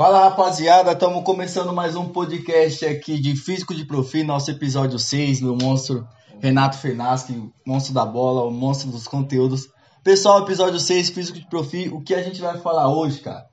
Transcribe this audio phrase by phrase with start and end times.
[0.00, 5.42] Fala rapaziada, estamos começando mais um podcast aqui de Físico de Profi, nosso episódio 6,
[5.42, 6.08] meu monstro
[6.40, 9.68] Renato Fernaschi, monstro da bola, o monstro dos conteúdos.
[10.02, 13.44] Pessoal, episódio 6, Físico de Profi, o que a gente vai falar hoje, cara?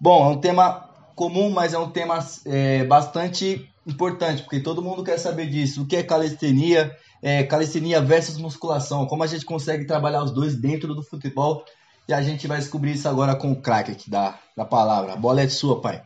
[0.00, 5.04] Bom, é um tema comum, mas é um tema é, bastante importante, porque todo mundo
[5.04, 5.82] quer saber disso.
[5.82, 6.90] O que é calistenia?
[7.20, 11.62] É, calistenia versus musculação, como a gente consegue trabalhar os dois dentro do futebol.
[12.08, 15.12] E a gente vai descobrir isso agora com o craque aqui da, da palavra.
[15.12, 16.02] A bola é sua, pai.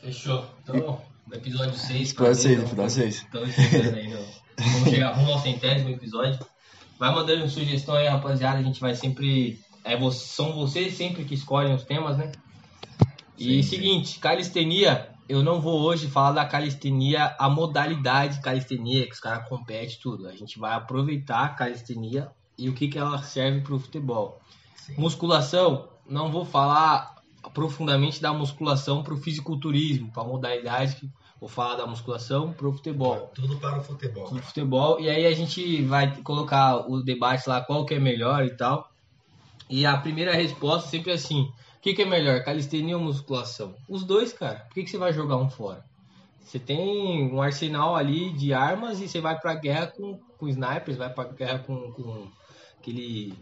[0.00, 0.44] Fechou.
[0.62, 2.12] Então, no episódio 6.
[2.12, 3.14] Episódio 6, episódio 6.
[3.14, 4.18] Estamos chegando aí, no,
[4.58, 6.38] vamos chegar rumo ao centésimo episódio.
[6.98, 8.58] Vai mandando sugestão aí, rapaziada.
[8.58, 9.60] A gente vai sempre.
[9.84, 12.30] É, são vocês sempre que escolhem os temas, né?
[13.36, 19.12] E sim, seguinte, calistenia, eu não vou hoje falar da calistenia, a modalidade calistenia, que
[19.12, 20.28] os caras competem tudo.
[20.28, 24.40] A gente vai aproveitar a calistenia e o que, que ela serve para o futebol.
[24.86, 24.94] Sim.
[24.98, 27.14] Musculação, não vou falar
[27.52, 31.10] profundamente da musculação para o fisiculturismo, para a modalidade
[31.44, 33.30] vou falar da musculação para o futebol.
[33.34, 34.28] Tudo para o futebol.
[34.28, 34.98] Tudo futebol.
[34.98, 38.90] E aí a gente vai colocar o debate lá, qual que é melhor e tal.
[39.68, 43.74] E a primeira resposta sempre é assim, o que, que é melhor, calistenia ou musculação?
[43.86, 44.60] Os dois, cara.
[44.60, 45.84] Por que, que você vai jogar um fora?
[46.42, 50.96] Você tem um arsenal ali de armas e você vai pra guerra com, com snipers,
[50.96, 52.26] vai pra guerra com, com
[52.84, 53.34] aquele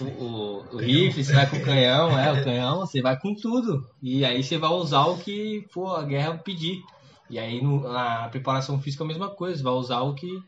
[0.00, 3.34] o, o, o rifle, você vai com o canhão, é, o canhão, você vai com
[3.34, 3.86] tudo.
[4.02, 6.82] E aí você vai usar o que for a guerra pedir.
[7.28, 10.42] E aí no, na preparação física é a mesma coisa, você vai usar o que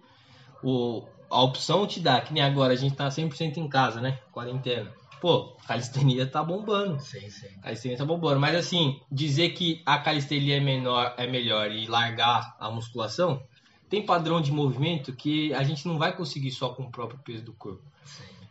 [0.63, 4.19] o, a opção te dá, que nem agora a gente tá 100% em casa, né?
[4.33, 4.91] Quarentena.
[5.21, 7.01] Pô, calistenia tá bombando.
[7.01, 7.49] Sim, sim.
[7.63, 8.41] Calistenia tá bombando.
[8.41, 13.43] Mas assim, dizer que a calistenia é, menor, é melhor e largar a musculação,
[13.89, 17.43] tem padrão de movimento que a gente não vai conseguir só com o próprio peso
[17.43, 17.83] do corpo.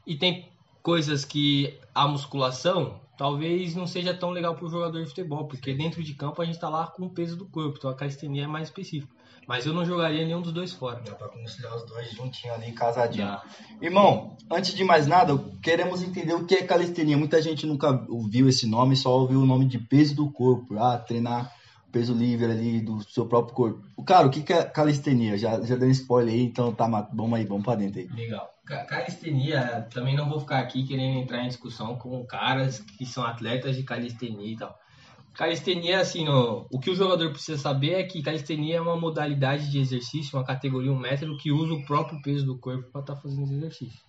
[0.05, 0.49] E tem
[0.81, 5.73] coisas que a musculação talvez não seja tão legal para o jogador de futebol, porque
[5.73, 8.43] dentro de campo a gente está lá com o peso do corpo, então a calistenia
[8.43, 9.13] é mais específica.
[9.47, 11.01] Mas eu não jogaria nenhum dos dois fora.
[11.05, 13.27] Dá para conciliar os dois juntinhos ali, casadinho.
[13.27, 13.43] Dá.
[13.79, 17.15] Irmão, antes de mais nada, queremos entender o que é calistenia.
[17.15, 20.79] Muita gente nunca ouviu esse nome, só ouviu o nome de peso do corpo.
[20.79, 21.53] Ah, treinar
[21.91, 24.03] peso livre ali do seu próprio corpo.
[24.03, 25.37] Cara, o que é calistenia?
[25.37, 28.07] Já, já deu spoiler aí, então tá, vamos aí, vamos pra dentro aí.
[28.07, 28.54] Legal.
[28.65, 33.75] Calistenia, também não vou ficar aqui querendo entrar em discussão com caras que são atletas
[33.75, 34.75] de calistenia e tal.
[35.35, 39.69] Calistenia, assim, no, o que o jogador precisa saber é que calistenia é uma modalidade
[39.69, 43.15] de exercício, uma categoria, um método que usa o próprio peso do corpo para estar
[43.15, 44.01] tá fazendo os exercícios.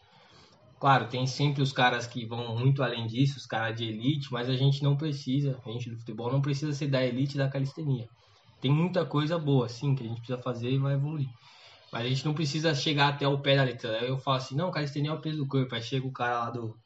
[0.79, 4.49] Claro, tem sempre os caras que vão muito além disso, os caras de elite, mas
[4.49, 8.07] a gente não precisa, a gente do futebol não precisa ser da elite da calistenia.
[8.61, 11.29] Tem muita coisa boa, sim, que a gente precisa fazer e vai evoluir.
[11.93, 13.99] Mas a gente não precisa chegar até o pé da letra.
[14.01, 15.75] Aí eu falo assim, não, calistenia é o peso do corpo.
[15.75, 16.77] Aí chega o cara lá do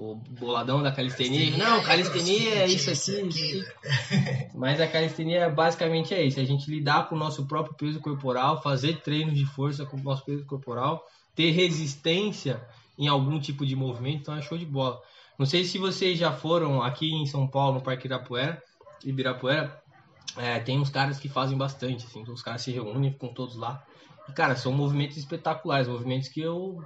[0.00, 1.58] o boladão da calistenia.
[1.58, 4.48] Não, calistenia é isso aqui, isso aqui.
[4.54, 6.40] Mas a calistenia basicamente é isso.
[6.40, 10.02] A gente lidar com o nosso próprio peso corporal, fazer treinos de força com o
[10.02, 12.66] nosso peso corporal, ter resistência
[12.98, 15.00] em algum tipo de movimento, então é show de bola.
[15.38, 18.62] Não sei se vocês já foram aqui em São Paulo, no Parque Ibirapuera,
[19.04, 19.82] Ibirapuera
[20.36, 23.56] é, tem uns caras que fazem bastante, assim, então os caras se reúnem, ficam todos
[23.56, 23.84] lá.
[24.34, 26.82] Cara, são movimentos espetaculares, movimentos que eu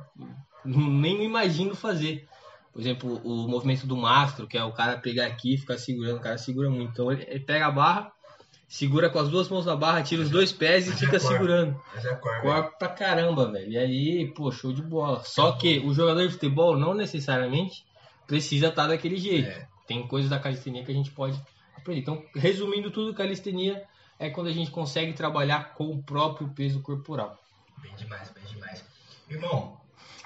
[0.64, 2.26] nem imagino fazer.
[2.72, 6.16] Por exemplo, o movimento do mastro, que é o cara pegar aqui e ficar segurando,
[6.16, 6.90] o cara segura muito.
[6.90, 8.12] Então ele, pega a barra,
[8.66, 11.80] segura com as duas mãos na barra, tira os dois pés e fica segurando.
[12.42, 13.70] Corpo pra caramba, velho.
[13.70, 15.22] E aí, pô, show de bola.
[15.22, 17.86] Só que o jogador de futebol não necessariamente
[18.26, 19.48] precisa estar daquele jeito.
[19.48, 19.68] É.
[19.86, 21.40] Tem coisas da calistenia que a gente pode
[21.76, 22.00] aprender.
[22.00, 23.84] Então, resumindo tudo, calistenia
[24.18, 27.38] é quando a gente consegue trabalhar com o próprio peso corporal.
[27.82, 28.84] Bem demais, bem demais.
[29.28, 29.76] Irmão,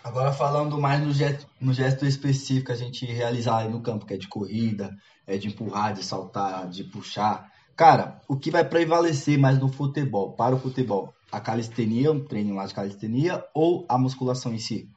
[0.03, 4.15] agora falando mais no gesto, no gesto específico a gente realizar aí no campo, que
[4.15, 7.51] é de corrida, é de empurrar, de saltar, de puxar.
[7.77, 11.15] Cara, o que vai prevalecer mais no futebol, para o futebol?
[11.31, 14.91] A calistenia, um treino lá de calistenia ou a musculação em si?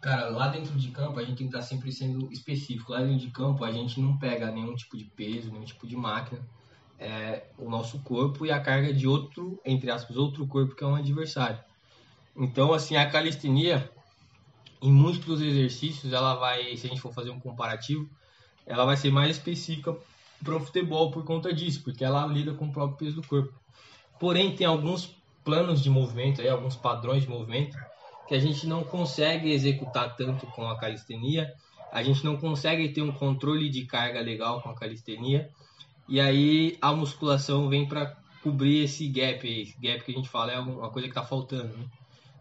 [0.00, 2.92] Cara, lá dentro de campo a gente tem que estar sempre sendo específico.
[2.92, 5.96] Lá dentro de campo a gente não pega nenhum tipo de peso, nenhum tipo de
[5.96, 6.40] máquina.
[6.98, 10.86] É o nosso corpo e a carga de outro, entre aspas, outro corpo que é
[10.86, 11.60] um adversário.
[12.36, 13.90] Então, assim, a calistenia,
[14.82, 18.08] em muitos dos exercícios, ela vai, se a gente for fazer um comparativo,
[18.66, 19.96] ela vai ser mais específica
[20.42, 23.52] para o futebol por conta disso, porque ela lida com o próprio peso do corpo.
[24.18, 27.76] Porém, tem alguns planos de movimento, aí, alguns padrões de movimento
[28.28, 31.50] que a gente não consegue executar tanto com a calistenia,
[31.90, 35.50] a gente não consegue ter um controle de carga legal com a calistenia,
[36.08, 40.28] e aí a musculação vem para cobrir esse gap aí, esse gap que a gente
[40.28, 41.84] fala é uma coisa que está faltando, né?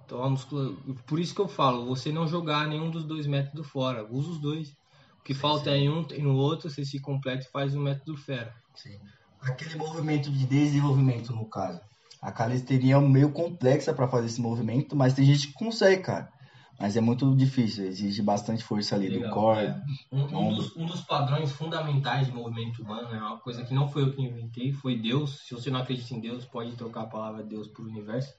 [0.05, 0.73] Então a muscula...
[1.05, 4.37] por isso que eu falo, você não jogar nenhum dos dois métodos fora, usa os
[4.39, 4.75] dois
[5.23, 5.79] que falta sim.
[5.79, 8.55] em um, tem no outro, você se completa e faz o método fera.
[8.73, 8.97] Sim.
[9.41, 11.81] aquele movimento de desenvolvimento, no caso.
[12.21, 16.31] A calistenia é meio complexa para fazer esse movimento, mas tem gente que consegue, cara.
[16.79, 19.65] Mas é muito difícil, exige bastante força ali Legal, do core.
[19.65, 19.81] é.
[20.11, 23.87] Um, um dos, um dos padrões fundamentais de movimento humano é uma coisa que não
[23.87, 25.39] foi eu que inventei, foi Deus.
[25.47, 28.33] Se você não acredita em Deus, pode trocar a palavra Deus por universo.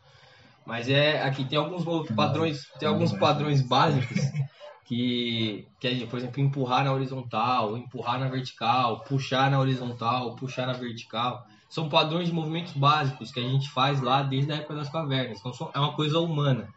[0.65, 4.21] Mas é aqui tem alguns padrões, tem alguns padrões básicos
[4.85, 10.67] que, que é, por exemplo, empurrar na horizontal, empurrar na vertical, puxar na horizontal, puxar
[10.67, 11.45] na vertical.
[11.69, 15.39] São padrões de movimentos básicos que a gente faz lá desde a época das cavernas.
[15.41, 16.69] Então é uma coisa humana.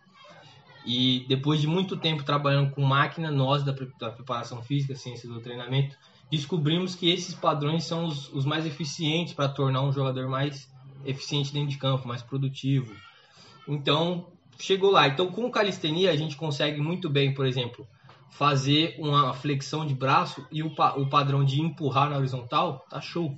[0.86, 5.30] E depois de muito tempo trabalhando com máquina, nós da, pre- da preparação física, ciência
[5.30, 5.95] do treinamento,
[6.31, 10.68] descobrimos que esses padrões são os, os mais eficientes para tornar um jogador mais
[11.06, 12.95] eficiente dentro de campo, mais produtivo.
[13.68, 14.28] Então,
[14.60, 15.07] chegou lá.
[15.07, 17.88] Então, com calistenia, a gente consegue muito bem, por exemplo,
[18.31, 23.00] fazer uma flexão de braço e o, pa- o padrão de empurrar na horizontal, tá
[23.00, 23.36] show.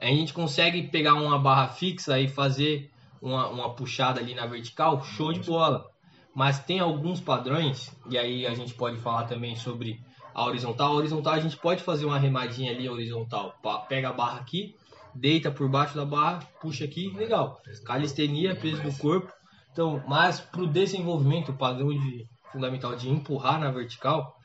[0.00, 2.90] A gente consegue pegar uma barra fixa e fazer
[3.22, 5.93] uma, uma puxada ali na vertical, show de bola.
[6.34, 10.00] Mas tem alguns padrões, e aí a gente pode falar também sobre
[10.34, 10.92] a horizontal.
[10.92, 13.54] A horizontal a gente pode fazer uma remadinha ali horizontal.
[13.88, 14.74] Pega a barra aqui,
[15.14, 17.60] deita por baixo da barra, puxa aqui, legal.
[17.84, 19.32] Calistenia, peso do corpo.
[19.72, 24.36] Então, mas para o desenvolvimento, o padrão de, fundamental de empurrar na vertical,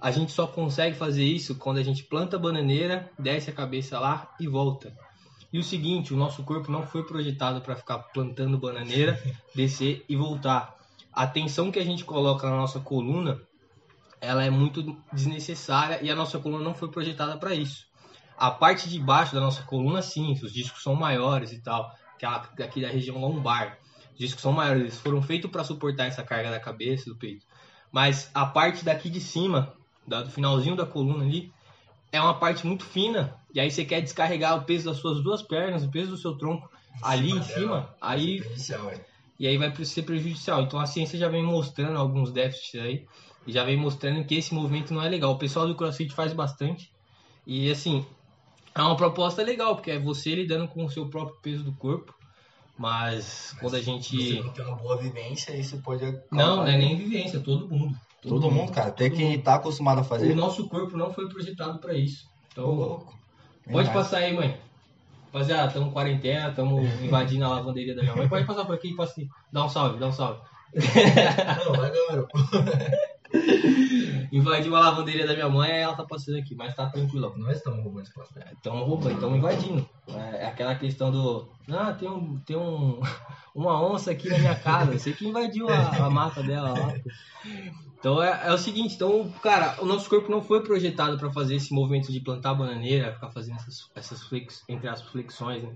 [0.00, 3.98] a gente só consegue fazer isso quando a gente planta a bananeira, desce a cabeça
[3.98, 4.94] lá e volta.
[5.52, 9.22] E o seguinte, o nosso corpo não foi projetado para ficar plantando bananeira,
[9.54, 10.74] descer e voltar.
[11.14, 13.40] A tensão que a gente coloca na nossa coluna,
[14.20, 17.86] ela é muito desnecessária e a nossa coluna não foi projetada para isso.
[18.36, 22.26] A parte de baixo da nossa coluna, sim, os discos são maiores e tal, que
[22.62, 23.78] aqui da região lombar.
[24.12, 27.46] Os discos são maiores, eles foram feitos para suportar essa carga da cabeça, do peito.
[27.92, 29.72] Mas a parte daqui de cima,
[30.04, 31.52] do finalzinho da coluna ali,
[32.10, 33.36] é uma parte muito fina.
[33.54, 36.36] E aí você quer descarregar o peso das suas duas pernas, o peso do seu
[36.36, 36.68] tronco
[37.02, 39.13] ali em cima, aí Inicial, é.
[39.38, 40.62] E aí vai ser prejudicial.
[40.62, 43.06] Então a ciência já vem mostrando alguns déficits aí
[43.46, 45.32] já vem mostrando que esse movimento não é legal.
[45.32, 46.90] O pessoal do CrossFit faz bastante
[47.46, 48.04] e assim
[48.74, 52.14] é uma proposta legal porque é você lidando com o seu próprio peso do corpo,
[52.76, 56.76] mas quando a Você gente não tem uma boa vivência, isso pode não, não é
[56.76, 57.96] nem vivência, todo mundo.
[58.22, 58.88] Todo mundo, cara.
[58.88, 59.42] Até Todo quem mundo.
[59.42, 60.32] tá acostumado a fazer.
[60.32, 62.26] O nosso corpo não foi projetado para isso.
[62.50, 63.14] Então louco.
[63.70, 64.58] Pode passar aí, mãe.
[65.34, 68.28] Rapaziada, estamos em quarentena, estamos invadindo a lavanderia da minha mãe.
[68.28, 69.28] Pode passar por aqui, passa aqui.
[69.52, 70.40] Dá um salve, dá um salve.
[71.66, 72.22] Não, vai galera.
[72.22, 72.38] pô.
[74.30, 77.34] Invadiu a lavanderia da minha mãe, ela tá passando aqui, mas tá tranquilo.
[77.36, 78.32] Nós estamos roubando espaço.
[78.52, 79.88] Estamos roubando, estamos invadindo.
[80.38, 81.48] É aquela questão do.
[81.68, 83.00] Ah, tem, um, tem um,
[83.54, 84.92] uma onça aqui na minha casa.
[84.92, 86.94] Você que invadiu a, a mata dela lá.
[88.04, 91.54] Então é, é o seguinte, então, cara, o nosso corpo não foi projetado para fazer
[91.54, 95.74] esse movimento de plantar a bananeira, ficar fazendo essas, essas flex, entre as flexões, né?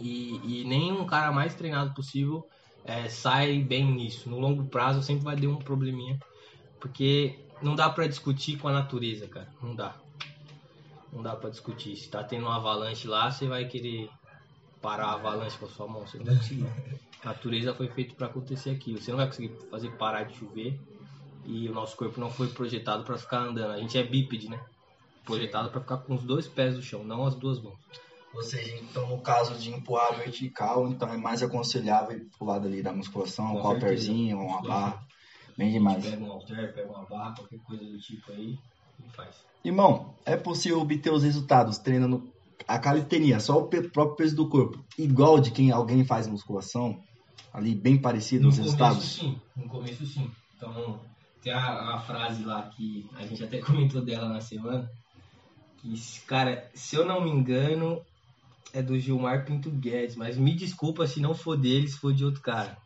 [0.00, 2.48] E, e nem um cara mais treinado possível
[2.82, 4.30] é, sai bem nisso.
[4.30, 6.18] No longo prazo sempre vai ter um probleminha,
[6.80, 9.50] porque não dá pra discutir com a natureza, cara.
[9.60, 10.00] Não dá.
[11.12, 11.94] Não dá pra discutir.
[11.94, 14.08] Se tá tendo uma avalanche lá, você vai querer
[14.80, 16.06] parar a avalanche com a sua mão.
[16.06, 16.64] Você não vai conseguir.
[17.22, 19.00] A natureza foi feita pra acontecer aquilo.
[19.00, 20.78] Você não vai conseguir fazer parar de chover.
[21.46, 23.72] E o nosso corpo não foi projetado pra ficar andando.
[23.72, 24.60] A gente é bípede, né?
[25.24, 27.78] Projetado pra ficar com os dois pés no chão, não as duas mãos.
[28.34, 32.66] Ou seja, então no caso de empurrar vertical, então é mais aconselhável ir pro lado
[32.66, 35.06] ali da musculação, Com um halterzinho, uma barra.
[35.56, 36.04] Bem demais.
[36.04, 38.58] Pega um halter, pega uma barra, qualquer coisa do tipo aí
[38.98, 39.36] e faz.
[39.64, 42.28] Irmão, é possível obter os resultados treinando
[42.66, 47.00] a calistenia, só o próprio peso do corpo, igual de quem alguém faz musculação?
[47.52, 49.04] Ali bem parecido No os começo resultados?
[49.12, 50.28] sim, no começo sim.
[50.56, 51.00] Então
[51.44, 54.90] tem a, a frase lá que a gente até comentou dela na semana.
[55.76, 55.94] Que,
[56.26, 58.02] cara, se eu não me engano,
[58.72, 62.24] é do Gilmar Pinto Guedes, mas me desculpa se não for dele, se for de
[62.24, 62.76] outro cara.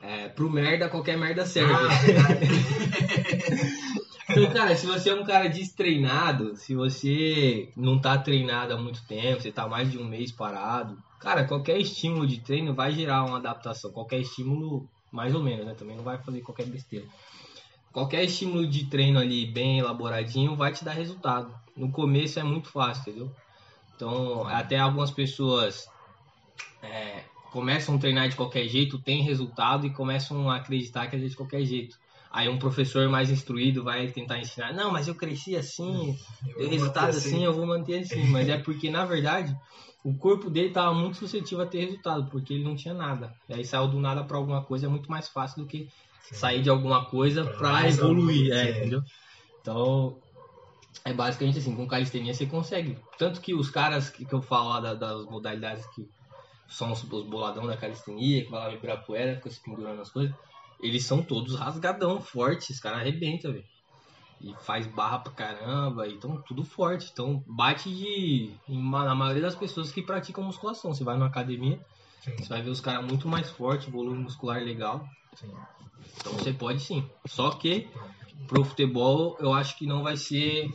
[0.00, 1.72] É, pro merda, qualquer merda serve.
[4.30, 9.06] Então, cara, se você é um cara destreinado, se você não tá treinado há muito
[9.06, 13.24] tempo, você tá mais de um mês parado, cara, qualquer estímulo de treino vai gerar
[13.24, 13.92] uma adaptação.
[13.92, 15.74] Qualquer estímulo, mais ou menos, né?
[15.74, 17.04] Também não vai fazer qualquer besteira.
[17.92, 21.54] Qualquer estímulo de treino ali bem elaboradinho vai te dar resultado.
[21.76, 23.36] No começo é muito fácil, entendeu?
[23.94, 25.86] Então, até algumas pessoas
[26.82, 31.18] é, começam a treinar de qualquer jeito, tem resultado e começam a acreditar que é
[31.18, 31.96] de qualquer jeito.
[32.30, 36.16] Aí um professor mais instruído vai tentar ensinar, não, mas eu cresci assim,
[36.56, 38.26] deu resultado assim, eu vou manter assim.
[38.28, 39.54] Mas é porque, na verdade,
[40.04, 43.32] o corpo dele estava muito suscetível a ter resultado, porque ele não tinha nada.
[43.48, 45.86] E aí saiu do nada para alguma coisa é muito mais fácil do que
[46.32, 48.78] sair de alguma coisa para evoluir, é, sim.
[48.78, 49.02] entendeu?
[49.60, 50.22] Então,
[51.04, 52.96] É basicamente assim, com calistenia você consegue.
[53.18, 56.02] Tanto que os caras que, que eu falo lá da- das modalidades que
[56.68, 60.10] são os, os boladão da calistenia, que vai lá em Ibirapuera, fica se pendurando as
[60.10, 60.34] coisas,
[60.80, 63.64] eles são todos rasgadão, fortes, os caras arrebentam, velho.
[64.42, 67.10] E faz barra pra caramba, e tão tudo forte.
[67.12, 68.50] Então bate de.
[68.68, 70.92] na maioria das pessoas que praticam musculação.
[70.92, 71.78] Você vai numa academia,
[72.20, 75.08] Sim, você vai ver os caras muito mais fortes, volume muscular legal.
[75.36, 75.52] sim.
[76.20, 77.04] Então você pode sim.
[77.26, 77.88] Só que
[78.46, 80.68] pro futebol eu acho que não vai ser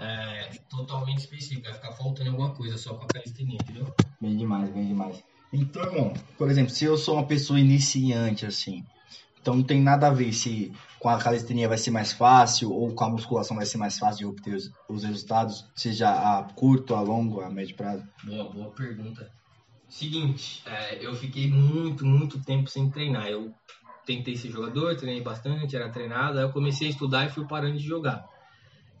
[0.00, 3.86] é, totalmente específico, vai ficar faltando alguma coisa só com a calistenia, entendeu?
[4.20, 5.22] Bem demais, bem demais.
[5.52, 8.84] Então, por exemplo, se eu sou uma pessoa iniciante, assim,
[9.40, 12.92] então não tem nada a ver se com a calistenia vai ser mais fácil ou
[12.92, 16.94] com a musculação vai ser mais fácil de obter os, os resultados, seja a curto,
[16.94, 18.06] a longo, a médio prazo.
[18.22, 19.30] Boa, boa pergunta.
[19.88, 23.26] Seguinte, é, eu fiquei muito, muito tempo sem treinar.
[23.26, 23.52] Eu
[24.06, 27.78] tentei ser jogador, treinei bastante, era treinado, aí eu comecei a estudar e fui parando
[27.78, 28.24] de jogar.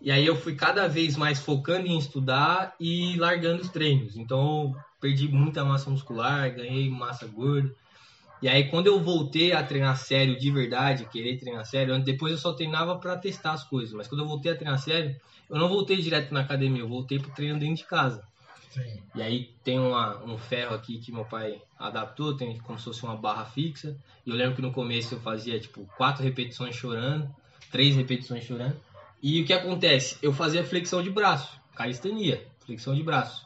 [0.00, 4.16] E aí eu fui cada vez mais focando em estudar e largando os treinos.
[4.16, 7.74] Então perdi muita massa muscular, ganhei massa gorda.
[8.42, 12.38] E aí quando eu voltei a treinar sério de verdade, querer treinar sério, depois eu
[12.38, 15.14] só treinava para testar as coisas, mas quando eu voltei a treinar sério,
[15.48, 18.22] eu não voltei direto na academia, eu voltei pro treino dentro de casa.
[18.70, 19.02] Sim.
[19.16, 23.02] E aí tem uma, um ferro aqui que meu pai adaptou, tem como se fosse
[23.02, 23.96] uma barra fixa.
[24.24, 27.28] E eu lembro que no começo eu fazia tipo quatro repetições chorando,
[27.72, 28.76] três repetições chorando.
[29.20, 30.16] E o que acontece?
[30.22, 33.44] Eu fazia flexão de braço, calistenia, flexão de braço.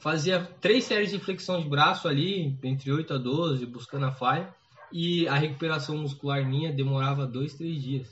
[0.00, 4.52] Fazia três séries de flexão de braço ali, entre 8 a 12, buscando a falha.
[4.90, 8.08] E a recuperação muscular minha demorava dois, três dias.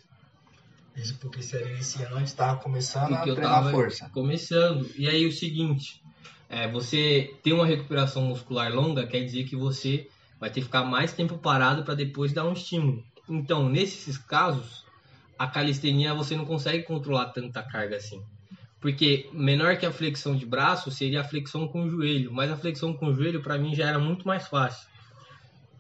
[0.95, 4.09] Isso porque se era iniciante, tava começando Porque a eu treinar tava força.
[4.11, 4.89] começando.
[4.97, 6.03] E aí o seguinte,
[6.49, 10.85] é, você ter uma recuperação muscular longa quer dizer que você vai ter que ficar
[10.85, 13.03] mais tempo parado para depois dar um estímulo.
[13.29, 14.85] Então, nesses casos,
[15.39, 18.23] a calistenia você não consegue controlar tanta carga assim.
[18.81, 22.57] Porque menor que a flexão de braço seria a flexão com o joelho, mas a
[22.57, 24.89] flexão com o joelho para mim já era muito mais fácil.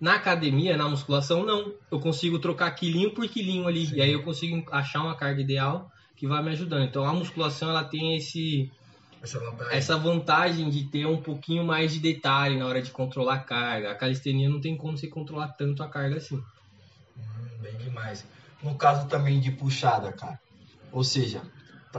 [0.00, 1.72] Na academia, na musculação, não.
[1.90, 3.86] Eu consigo trocar quilinho por quilinho ali.
[3.86, 3.96] Sim.
[3.96, 6.84] E aí eu consigo achar uma carga ideal que vai me ajudando.
[6.84, 8.70] Então a musculação ela tem esse,
[9.22, 9.76] essa vantagem.
[9.76, 13.90] essa vantagem de ter um pouquinho mais de detalhe na hora de controlar a carga.
[13.90, 16.36] A calistenia não tem como você controlar tanto a carga assim.
[16.36, 18.26] Hum, bem demais.
[18.62, 20.40] No caso também de puxada, cara.
[20.92, 21.42] Ou seja,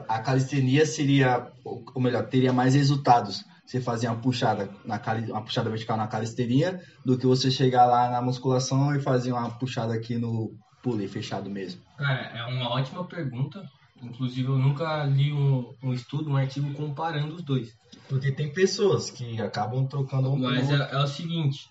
[0.08, 3.44] a calistenia seria, ou melhor, teria mais resultados.
[3.66, 7.86] Você fazer uma puxada, na cali, uma puxada vertical na calistenia do que você chegar
[7.86, 11.82] lá na musculação e fazer uma puxada aqui no pulley fechado mesmo.
[11.98, 13.64] Cara, é uma ótima pergunta.
[14.02, 17.76] Inclusive eu nunca li um, um estudo, um artigo comparando os dois.
[18.08, 21.70] Porque tem pessoas que acabam trocando um Mas é, é o seguinte,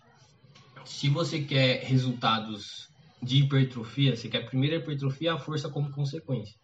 [0.85, 2.89] se você quer resultados
[3.23, 6.55] de hipertrofia, você quer primeiro a hipertrofia e a força como consequência.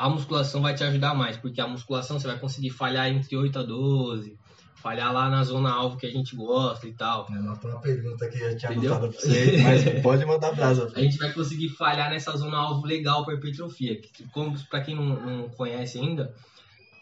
[0.00, 3.58] A musculação vai te ajudar mais, porque a musculação você vai conseguir falhar entre 8
[3.58, 4.34] a 12,
[4.76, 7.26] falhar lá na zona alvo que a gente gosta e tal.
[7.30, 8.94] É uma uma pergunta que eu tinha Entendeu?
[8.94, 10.90] anotado pra você, mas pode mandar brasa.
[10.96, 14.00] A gente vai conseguir falhar nessa zona alvo legal para hipertrofia.
[14.00, 16.34] que, Como para quem não, não conhece ainda,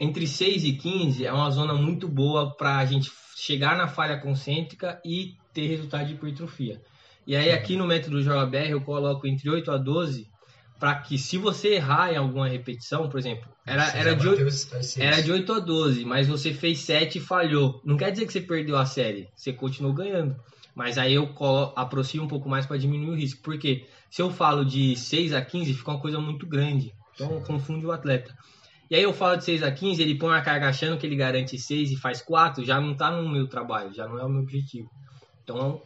[0.01, 4.19] entre 6 e 15 é uma zona muito boa para a gente chegar na falha
[4.19, 6.83] concêntrica e ter resultado de hipertrofia.
[7.25, 10.27] E aí aqui no método Joga BR eu coloco entre 8 a 12
[10.79, 14.47] para que se você errar em alguma repetição, por exemplo, era, era, de, bateu 8,
[14.49, 14.97] os- os seis.
[14.99, 17.81] era de 8 a 12, mas você fez 7 e falhou.
[17.85, 20.37] Não quer dizer que você perdeu a série, você continuou ganhando.
[20.75, 23.43] Mas aí eu colo- aproximo um pouco mais para diminuir o risco.
[23.43, 26.93] Porque se eu falo de 6 a 15, fica uma coisa muito grande.
[27.15, 28.33] Então confunde o atleta.
[28.89, 31.17] E aí eu falo de 6 a 15, ele põe a carga achando que ele
[31.17, 34.29] garante 6 e faz 4, já não tá no meu trabalho, já não é o
[34.29, 34.89] meu objetivo.
[35.43, 35.83] Então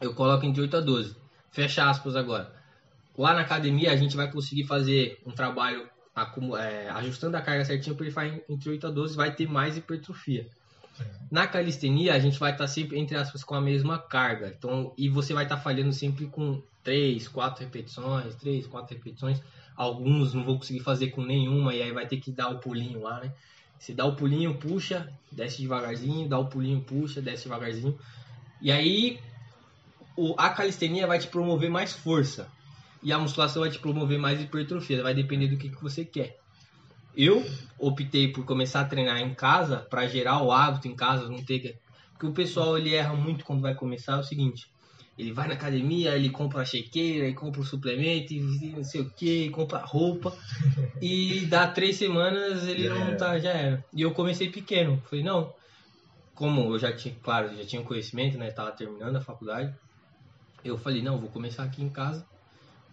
[0.00, 1.14] eu coloco entre 8 a 12.
[1.52, 2.52] Fecha aspas agora.
[3.16, 5.88] Lá na academia a gente vai conseguir fazer um trabalho
[6.58, 9.76] é, ajustando a carga certinho para ele fazer entre 8 a 12, vai ter mais
[9.76, 10.48] hipertrofia.
[10.96, 11.04] Sim.
[11.30, 14.54] Na calistenia, a gente vai estar sempre, entre aspas, com a mesma carga.
[14.56, 19.42] Então, e você vai estar falhando sempre com 3, 4 repetições, 3, 4 repetições.
[19.76, 23.02] Alguns não vou conseguir fazer com nenhuma, e aí vai ter que dar o pulinho
[23.02, 23.32] lá, né?
[23.78, 27.98] Você dá o pulinho, puxa, desce devagarzinho, dá o pulinho, puxa, desce devagarzinho.
[28.62, 29.18] E aí,
[30.16, 32.48] o, a calistenia vai te promover mais força.
[33.04, 35.02] E a musculação vai te promover mais hipertrofia.
[35.02, 36.38] Vai depender do que, que você quer.
[37.16, 37.44] Eu
[37.78, 41.60] optei por começar a treinar em casa para gerar o hábito em casa, não ter
[41.60, 41.76] que...
[42.12, 44.68] Porque o pessoal ele erra muito quando vai começar é o seguinte,
[45.18, 48.40] ele vai na academia, ele compra a chequeira, e compra o suplemento, e
[48.74, 50.36] não sei o que, compra roupa,
[51.00, 53.84] e dá três semanas ele Já não tá, já era.
[53.92, 55.52] E eu comecei pequeno, falei, não,
[56.34, 59.74] como eu já tinha, claro, já tinha conhecimento, né, tava terminando a faculdade,
[60.64, 62.26] eu falei, não, vou começar aqui em casa,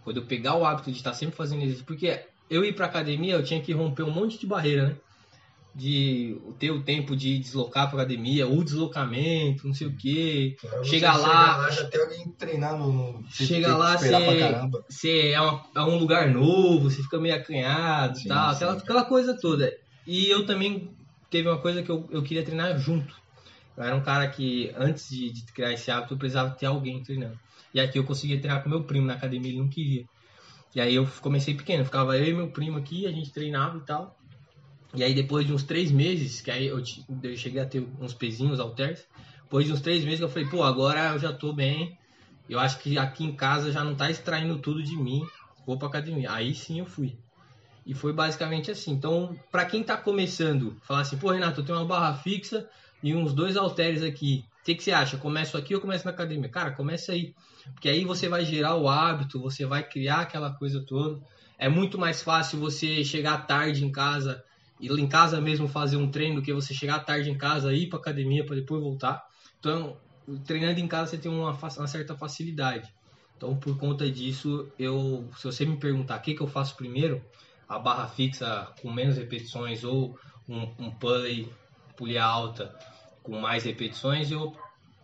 [0.04, 3.34] quando eu pegar o hábito de estar sempre fazendo exercício, porque eu ir pra academia,
[3.34, 4.96] eu tinha que romper um monte de barreira, né?
[5.74, 10.54] De ter o tempo de deslocar pra academia, o deslocamento, não sei o quê.
[10.60, 12.92] Você Chega lá- chegar lá, já tem alguém treinando.
[12.92, 13.24] No...
[13.30, 13.96] Chega lá,
[14.90, 18.56] você, é, uma- é um lugar novo, você fica meio acanhado e tal, sim.
[18.56, 19.72] aquela, aquela coisa toda.
[20.06, 20.90] E eu também
[21.30, 23.14] teve uma coisa que eu, eu queria treinar junto.
[23.74, 27.02] Eu era um cara que, antes de, de criar esse hábito, eu precisava ter alguém
[27.02, 27.38] treinando.
[27.74, 30.04] E aqui eu conseguia treinar com meu primo na academia, ele não queria.
[30.74, 33.80] E aí eu comecei pequeno, ficava eu e meu primo aqui, a gente treinava e
[33.82, 34.16] tal.
[34.94, 36.78] E aí depois de uns três meses, que aí eu,
[37.22, 39.06] eu cheguei a ter uns pezinhos, halteres,
[39.42, 41.98] depois de uns três meses eu falei, pô, agora eu já tô bem,
[42.48, 45.26] eu acho que aqui em casa já não tá extraindo tudo de mim,
[45.66, 46.30] vou pra academia.
[46.32, 47.16] Aí sim eu fui.
[47.84, 48.92] E foi basicamente assim.
[48.92, 52.68] Então, pra quem tá começando, falar assim, pô, Renato, eu tenho uma barra fixa
[53.02, 54.44] e uns dois halteres aqui.
[54.62, 55.16] O que, que você acha?
[55.16, 56.48] Começo aqui ou começo na academia?
[56.48, 57.34] Cara, começa aí.
[57.74, 61.20] Porque aí você vai gerar o hábito, você vai criar aquela coisa toda.
[61.58, 64.40] É muito mais fácil você chegar tarde em casa,
[64.80, 67.88] ir em casa mesmo fazer um treino, do que você chegar tarde em casa, ir
[67.88, 69.20] pra academia para depois voltar.
[69.58, 69.96] Então,
[70.46, 72.88] treinando em casa você tem uma, uma certa facilidade.
[73.36, 77.20] Então, por conta disso, eu, se você me perguntar o que, que eu faço primeiro,
[77.68, 80.16] a barra fixa com menos repetições ou
[80.48, 81.52] um, um pulley,
[81.96, 82.72] pulley alta
[83.22, 84.54] com mais repetições, eu,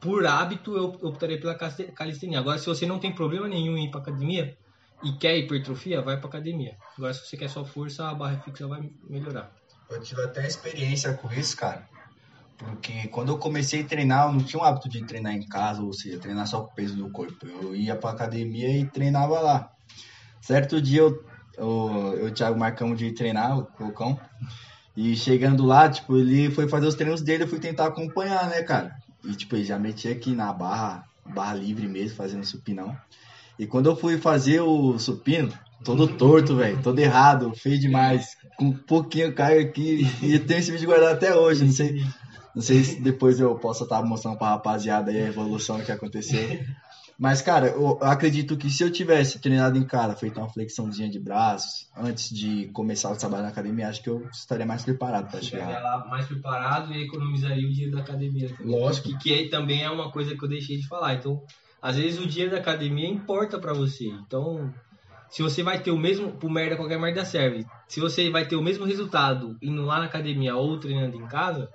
[0.01, 2.39] por hábito, eu optaria pela calistenia.
[2.39, 4.57] Agora, se você não tem problema nenhum em ir para academia
[5.03, 6.77] e quer hipertrofia, vai para academia.
[6.97, 9.53] Agora, se você quer só força, a barra fixa vai melhorar.
[9.91, 11.89] Eu tive até experiência com isso, cara.
[12.59, 15.81] Porque quando eu comecei a treinar, eu não tinha o hábito de treinar em casa,
[15.81, 17.47] ou seja, treinar só com o peso do corpo.
[17.47, 19.71] Eu ia pra academia e treinava lá.
[20.41, 21.25] Certo dia eu,
[21.57, 24.19] eu, eu e o Thiago marcamos de treinar, o Cocão.
[25.01, 28.65] E chegando lá, tipo, ele foi fazer os treinos dele, eu fui tentar acompanhar, né,
[28.65, 28.97] cara?
[29.25, 32.97] E tipo, ele já metia aqui na barra, barra livre mesmo, fazendo supinão.
[33.57, 35.53] E quando eu fui fazer o supino,
[35.85, 40.73] todo torto, velho, todo errado, feio demais, com um pouquinho carga aqui, e tenho esse
[40.73, 42.05] vídeo guardado até hoje, não sei,
[42.53, 46.59] não sei se depois eu posso estar mostrando pra rapaziada aí a evolução que aconteceu.
[47.19, 51.19] Mas, cara, eu acredito que se eu tivesse treinado em casa, feito uma flexãozinha de
[51.19, 55.43] braços, antes de começar o trabalho na academia, acho que eu estaria mais preparado para
[55.43, 55.83] chegar.
[55.83, 58.49] lá mais preparado e economizaria o dinheiro da academia.
[58.49, 58.81] também.
[58.81, 59.09] Lógico.
[59.09, 61.15] Que, que aí também é uma coisa que eu deixei de falar.
[61.15, 61.43] Então,
[61.83, 64.07] às vezes o dinheiro da academia importa pra você.
[64.07, 64.73] Então,
[65.29, 66.33] se você vai ter o mesmo.
[66.33, 67.67] Por merda, qualquer merda serve.
[67.89, 71.69] Se você vai ter o mesmo resultado indo lá na academia ou treinando em casa,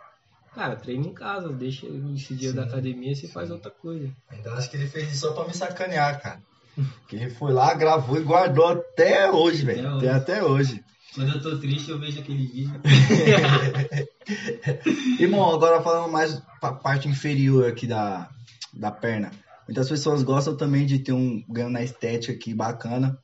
[0.53, 1.49] cara, treina em casa.
[1.49, 4.09] Deixa esse da Sim, academia e você faz outra coisa.
[4.29, 6.41] Ainda acho que ele fez isso só pra me sacanear, cara.
[7.07, 9.95] Que ele foi lá, gravou e guardou até hoje, velho.
[9.97, 10.17] Até Até, hoje.
[10.17, 10.83] até hoje.
[11.13, 12.81] Quando eu tô triste, eu vejo aquele vídeo.
[15.19, 18.27] Irmão, agora falando mais pra parte inferior aqui da,
[18.73, 19.29] da perna.
[19.67, 23.17] Muitas pessoas gostam também de ter um ganho na estética aqui bacana.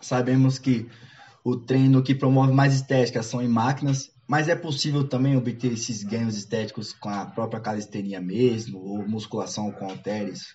[0.00, 0.88] Sabemos que
[1.42, 6.02] o treino que promove mais estética são em máquinas, mas é possível também obter esses
[6.02, 10.54] ganhos estéticos com a própria calistenia mesmo, ou musculação com halteres,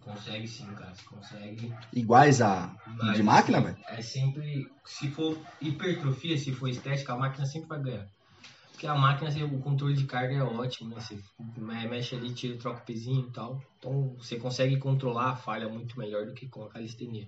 [0.00, 0.92] Consegue sim, cara.
[1.08, 1.76] Consegue.
[1.92, 3.78] iguais a Mas, de máquina, assim, velho?
[3.88, 4.66] É sempre.
[4.86, 8.08] Se for hipertrofia, se for estética, a máquina sempre vai ganhar.
[8.72, 11.00] Porque a máquina, assim, o controle de carga é ótimo, né?
[11.00, 11.18] Você
[11.56, 13.60] me- mexe ali, tira, troca o pezinho e tal.
[13.78, 17.26] Então você consegue controlar a falha muito melhor do que com a calistenia.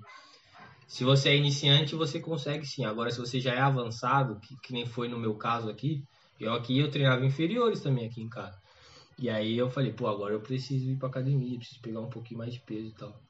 [0.87, 2.85] Se você é iniciante, você consegue sim.
[2.85, 6.05] Agora, se você já é avançado, que, que nem foi no meu caso aqui,
[6.38, 8.59] eu aqui eu treinava inferiores também aqui em casa.
[9.18, 12.38] E aí eu falei, pô, agora eu preciso ir pra academia, preciso pegar um pouquinho
[12.38, 13.20] mais de peso e tal.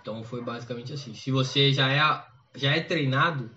[0.00, 1.14] Então foi basicamente assim.
[1.14, 3.50] Se você já é, já é treinado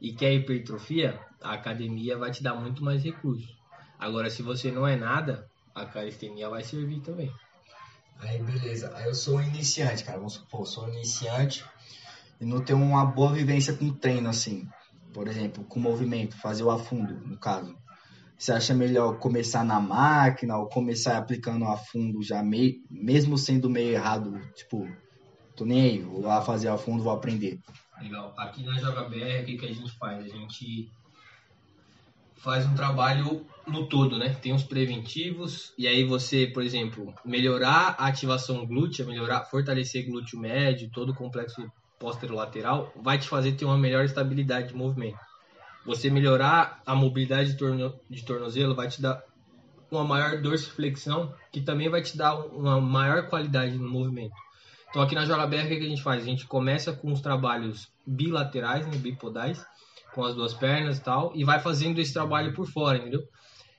[0.00, 3.56] e quer hipertrofia, a academia vai te dar muito mais recursos.
[3.98, 7.32] Agora, se você não é nada, a calistenia vai servir também.
[8.18, 8.94] Aí, beleza.
[8.96, 10.18] Aí eu sou um iniciante, cara.
[10.18, 11.64] Vamos supor, sou um iniciante
[12.40, 14.66] e não tenho uma boa vivência com treino, assim.
[15.12, 17.76] Por exemplo, com movimento, fazer o afundo, no caso.
[18.38, 23.68] Você acha melhor começar na máquina ou começar aplicando a fundo já meio, mesmo sendo
[23.68, 24.88] meio errado, tipo,
[25.54, 27.60] tô nem aí, vou lá fazer a fundo, vou aprender.
[28.00, 28.32] Legal.
[28.38, 30.24] Aqui na JBR, o que, que a gente faz?
[30.24, 30.90] A gente
[32.38, 34.30] faz um trabalho no todo, né?
[34.40, 40.38] Tem os preventivos, e aí você, por exemplo, melhorar a ativação glútea, melhorar, fortalecer glúteo
[40.38, 45.18] médio, todo o complexo posterolateral, vai te fazer ter uma melhor estabilidade de movimento.
[45.86, 49.22] Você melhorar a mobilidade de, torno, de tornozelo vai te dar
[49.90, 54.34] uma maior dorsiflexão, que também vai te dar uma maior qualidade no movimento.
[54.88, 56.22] Então aqui na JBR o que a gente faz?
[56.22, 59.64] A gente começa com os trabalhos bilaterais, né, bipodais,
[60.12, 63.22] com as duas pernas e tal, e vai fazendo esse trabalho por fora, entendeu?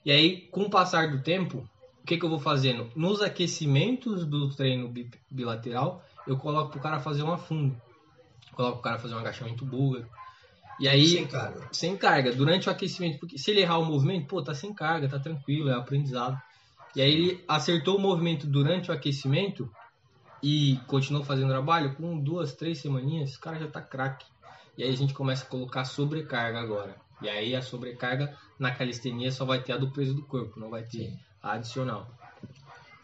[0.05, 1.67] E aí, com o passar do tempo,
[2.01, 2.89] o que, que eu vou fazendo?
[2.95, 7.75] Nos aquecimentos do treino bi- bilateral, eu coloco pro cara fazer um afundo.
[8.53, 10.07] Coloco o cara fazer um agachamento búlgaro.
[10.79, 11.69] E aí, Sem carga.
[11.71, 15.07] sem carga, durante o aquecimento, porque se ele errar o movimento, pô, tá sem carga,
[15.07, 16.41] tá tranquilo, é aprendizado.
[16.95, 19.71] E aí ele acertou o movimento durante o aquecimento
[20.41, 24.25] e continuou fazendo trabalho, com duas, três semaninhas, o cara já tá craque.
[24.77, 26.95] E aí a gente começa a colocar sobrecarga agora.
[27.21, 30.69] E aí a sobrecarga na calistenia só vai ter a do peso do corpo, não
[30.69, 32.09] vai ter a adicional.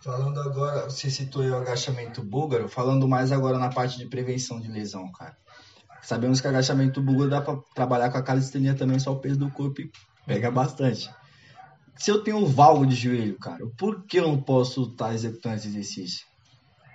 [0.02, 4.60] Falando agora, você citou aí o agachamento búlgaro, falando mais agora na parte de prevenção
[4.60, 5.36] de lesão, cara.
[6.02, 9.52] Sabemos que agachamento búlgaro dá pra trabalhar com a calistenia também, só o peso do
[9.52, 9.82] corpo
[10.26, 11.10] pega bastante.
[11.96, 15.68] Se eu tenho valgo de joelho, cara, por que eu não posso estar executando esse
[15.68, 16.26] exercício?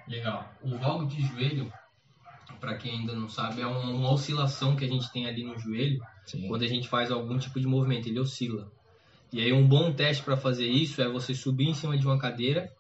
[0.07, 0.49] Legal.
[0.63, 1.73] O valgo de joelho,
[2.61, 5.59] para quem ainda não sabe, é uma, uma oscilação que a gente tem ali no
[5.59, 6.47] joelho Sim.
[6.47, 8.71] quando a gente faz algum tipo de movimento, ele oscila.
[9.33, 12.19] E aí um bom teste para fazer isso é você subir em cima de uma
[12.19, 12.71] cadeira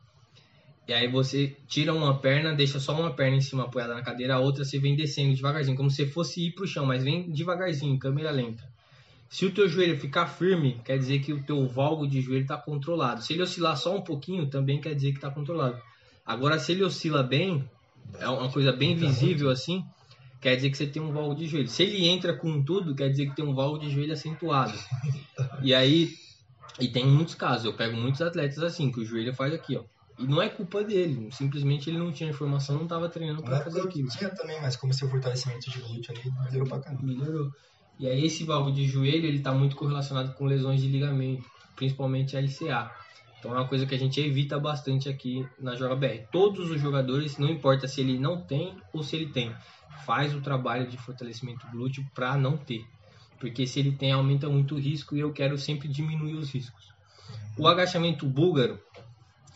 [0.86, 4.34] e aí você tira uma perna, deixa só uma perna em cima apoiada na cadeira,
[4.34, 7.94] a outra você vem descendo devagarzinho, como se fosse ir pro chão, mas vem devagarzinho,
[7.94, 8.68] em câmera lenta.
[9.28, 12.56] Se o teu joelho ficar firme, quer dizer que o teu valgo de joelho está
[12.56, 13.22] controlado.
[13.22, 15.80] Se ele oscilar só um pouquinho, também quer dizer que está controlado.
[16.26, 17.64] Agora, se ele oscila bem,
[18.18, 19.84] é uma coisa bem visível assim,
[20.40, 21.68] quer dizer que você tem um valgo de joelho.
[21.68, 24.76] Se ele entra com tudo, quer dizer que tem um valgo de joelho acentuado.
[25.62, 26.10] E aí,
[26.80, 29.84] e tem muitos casos, eu pego muitos atletas assim, que o joelho faz aqui, ó.
[30.18, 33.56] E não é culpa dele, simplesmente ele não tinha informação, não estava treinando Na para
[33.56, 34.08] época fazer aquilo.
[34.08, 37.02] tinha também, mas comecei o fortalecimento de glúteo ali, melhorou pra caramba.
[37.02, 37.50] Melhorou.
[37.98, 41.44] E aí esse valgo de joelho, ele tá muito correlacionado com lesões de ligamento,
[41.76, 42.90] principalmente LCA.
[43.38, 46.26] Então é uma coisa que a gente evita bastante aqui na Joga BR.
[46.30, 49.52] Todos os jogadores, não importa se ele não tem ou se ele tem,
[50.06, 52.84] faz o trabalho de fortalecimento glúteo para não ter.
[53.40, 56.92] Porque se ele tem, aumenta muito o risco e eu quero sempre diminuir os riscos.
[57.58, 58.80] O agachamento búlgaro,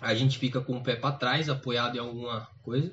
[0.06, 2.92] a gente fica com o pé para trás, apoiado em alguma coisa,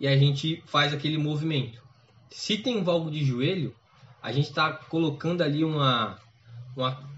[0.00, 1.82] e a gente faz aquele movimento.
[2.30, 3.74] Se tem valgo de joelho,
[4.22, 6.18] a gente está colocando ali uma,
[6.76, 7.08] uma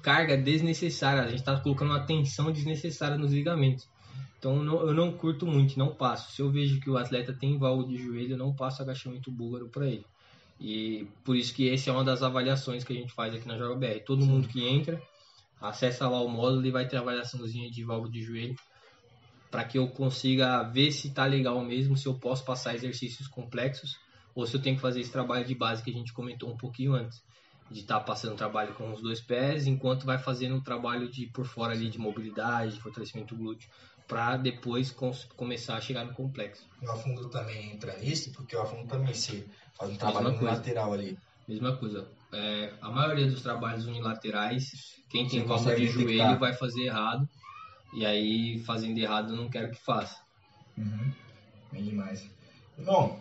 [0.00, 3.88] carga desnecessária, a gente está colocando uma tensão desnecessária nos ligamentos.
[4.38, 6.32] Então não- eu não curto muito, não passo.
[6.32, 9.68] Se eu vejo que o atleta tem valgo de joelho, eu não passo agachamento búlgaro
[9.68, 10.04] para ele.
[10.60, 13.58] E por isso que essa é uma das avaliações que a gente faz aqui na
[13.58, 14.00] Joga BR.
[14.04, 15.00] Todo mundo que entra,
[15.62, 18.56] acessa lá o módulo e vai ter avaliaçãozinha de valgo de joelho
[19.50, 23.98] para que eu consiga ver se tá legal mesmo, se eu posso passar exercícios complexos
[24.34, 26.56] ou se eu tenho que fazer esse trabalho de base que a gente comentou um
[26.56, 27.22] pouquinho antes,
[27.70, 31.44] de estar passando trabalho com os dois pés, enquanto vai fazendo um trabalho de por
[31.44, 33.68] fora ali de mobilidade, de fortalecimento glúteo,
[34.08, 34.90] para depois
[35.36, 36.66] começar a chegar no complexo.
[36.82, 41.18] O afundo também entra nisso, porque o afundo também se faz um trabalho lateral ali.
[41.48, 42.06] Mesma coisa.
[42.32, 44.70] É, a maioria dos trabalhos unilaterais,
[45.10, 47.28] quem tem consegue de joelho vai fazer errado.
[47.94, 50.16] E aí, fazendo errado, eu não quero que faça.
[50.78, 51.12] Uhum.
[51.70, 52.26] Bem demais.
[52.78, 53.20] Bom,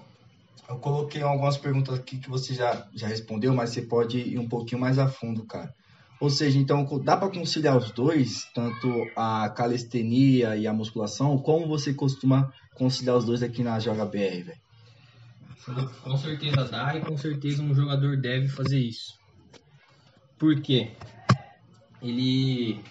[0.70, 4.48] eu coloquei algumas perguntas aqui que você já, já respondeu, mas você pode ir um
[4.48, 5.74] pouquinho mais a fundo, cara.
[6.22, 11.68] Ou seja, então dá para conciliar os dois, tanto a calistenia e a musculação, como
[11.68, 14.71] você costuma conciliar os dois aqui na Joga BR, velho?
[16.04, 19.20] Com certeza dá e com certeza um jogador deve fazer isso.
[20.38, 20.92] Por quê?
[22.02, 22.84] Ele,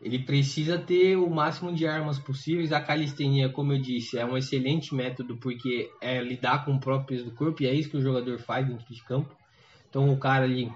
[0.00, 2.72] ele precisa ter o máximo de armas possíveis.
[2.72, 7.18] A calistenia, como eu disse, é um excelente método porque é lidar com o próprio
[7.18, 9.36] peso do corpo e é isso que o jogador faz dentro de campo.
[9.90, 10.72] Então o cara ali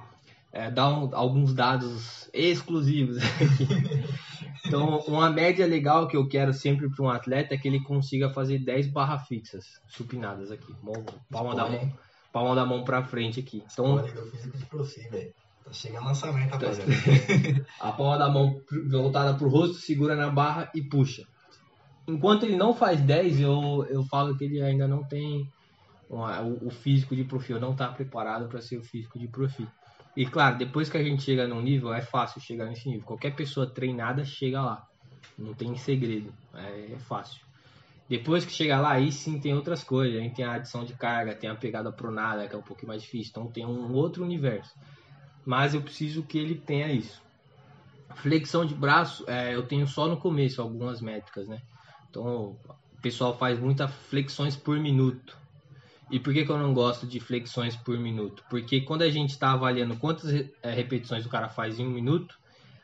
[0.52, 3.66] é, dá um- alguns dados exclusivos aqui.
[4.66, 8.28] Então, uma média legal que eu quero sempre para um atleta é que ele consiga
[8.28, 10.74] fazer 10 barras fixas, supinadas aqui.
[10.82, 11.92] Mão- Palma da mão,
[12.32, 13.62] palma da mão para frente aqui.
[13.72, 15.32] Então, Olha, eu fiz profi, velho.
[15.64, 16.90] Tá chegando lançamento, rapaziada.
[17.80, 21.22] a palma da mão voltada pro rosto, segura na barra e puxa.
[22.06, 25.46] Enquanto ele não faz 10, eu, eu falo que ele ainda não tem
[26.10, 29.68] uma- o, o físico de profil, não está preparado para ser o físico de profil.
[30.18, 33.06] E claro, depois que a gente chega num nível, é fácil chegar nesse nível.
[33.06, 34.84] Qualquer pessoa treinada chega lá.
[35.38, 36.34] Não tem segredo.
[36.52, 37.40] É, é fácil.
[38.08, 40.20] Depois que chega lá, aí sim tem outras coisas.
[40.20, 43.00] Aí tem a adição de carga, tem a pegada pronada, que é um pouquinho mais
[43.00, 43.30] difícil.
[43.30, 44.74] Então tem um outro universo.
[45.46, 47.22] Mas eu preciso que ele tenha isso.
[48.16, 51.62] Flexão de braço, é, eu tenho só no começo algumas métricas, né?
[52.10, 52.56] Então,
[52.92, 55.38] o pessoal faz muitas flexões por minuto.
[56.10, 58.42] E por que, que eu não gosto de flexões por minuto?
[58.48, 62.38] Porque quando a gente está avaliando quantas eh, repetições o cara faz em um minuto,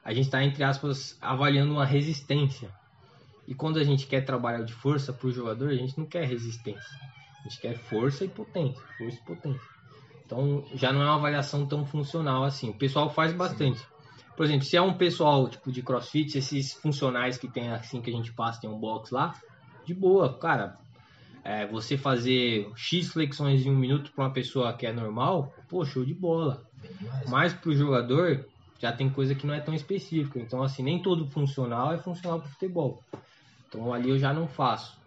[0.05, 2.71] a gente está, entre aspas, avaliando uma resistência.
[3.49, 6.27] E quando a gente quer trabalhar de força para o jogador, a gente não quer
[6.27, 7.01] resistência.
[7.41, 8.83] A gente quer força e potência.
[8.99, 9.75] Força e potência.
[10.27, 12.71] Então já não é uma avaliação tão funcional assim.
[12.71, 13.81] O pessoal faz bastante.
[14.37, 18.11] Por exemplo, se é um pessoal tipo de crossfit, esses funcionais que tem assim que
[18.11, 19.41] a gente passa, tem um box lá,
[19.85, 20.77] de boa, cara.
[21.45, 25.85] É, você fazer X flexões em um minuto para uma pessoa que é normal, pô,
[25.85, 26.67] show de bola.
[27.29, 28.47] Mas pro jogador,
[28.79, 30.41] já tem coisa que não é tão específica.
[30.41, 33.03] Então, assim, nem todo funcional é funcional pro futebol.
[33.69, 34.99] Então, ali eu já não faço.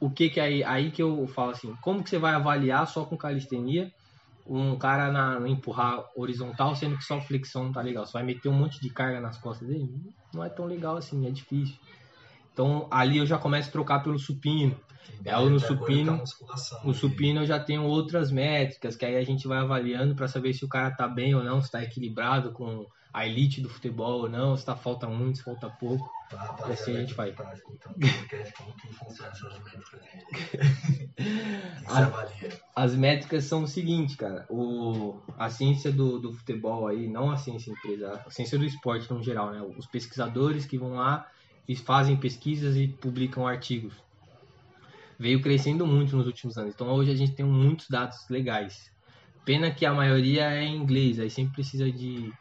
[0.00, 2.86] O que que é aí, aí que eu falo assim, como que você vai avaliar
[2.86, 3.92] só com calistenia
[4.48, 8.06] um cara na, no empurrar horizontal, sendo que só flexão não tá legal?
[8.06, 9.90] Você vai meter um monte de carga nas costas dele?
[10.32, 11.76] Não é tão legal assim, é difícil.
[12.56, 14.74] Então, ali eu já começo a trocar pelo supino.
[15.26, 19.22] É, o no supino- musculação, No supino eu já tenho outras métricas, que aí a
[19.24, 22.52] gente vai avaliando para saber se o cara tá bem ou não, se tá equilibrado
[22.52, 26.10] com a elite do futebol ou não, se tá falta muito, se falta pouco.
[26.30, 27.32] Rapaziada E assim a gente vai.
[27.32, 31.08] tá escutando o podcast, como que funciona essas métricas aí?
[31.16, 32.06] Que se Ah.
[32.06, 32.58] avalia.
[32.74, 37.36] As métricas são o seguinte, cara, o, a ciência do, do futebol aí, não a
[37.36, 39.62] ciência empresa, a ciência do esporte no geral, né?
[39.78, 41.26] Os pesquisadores que vão lá
[41.68, 43.94] e fazem pesquisas e publicam artigos.
[45.18, 46.74] Veio crescendo muito nos últimos anos.
[46.74, 48.90] Então hoje a gente tem muitos dados legais.
[49.44, 52.32] Pena que a maioria é em inglês, aí sempre precisa de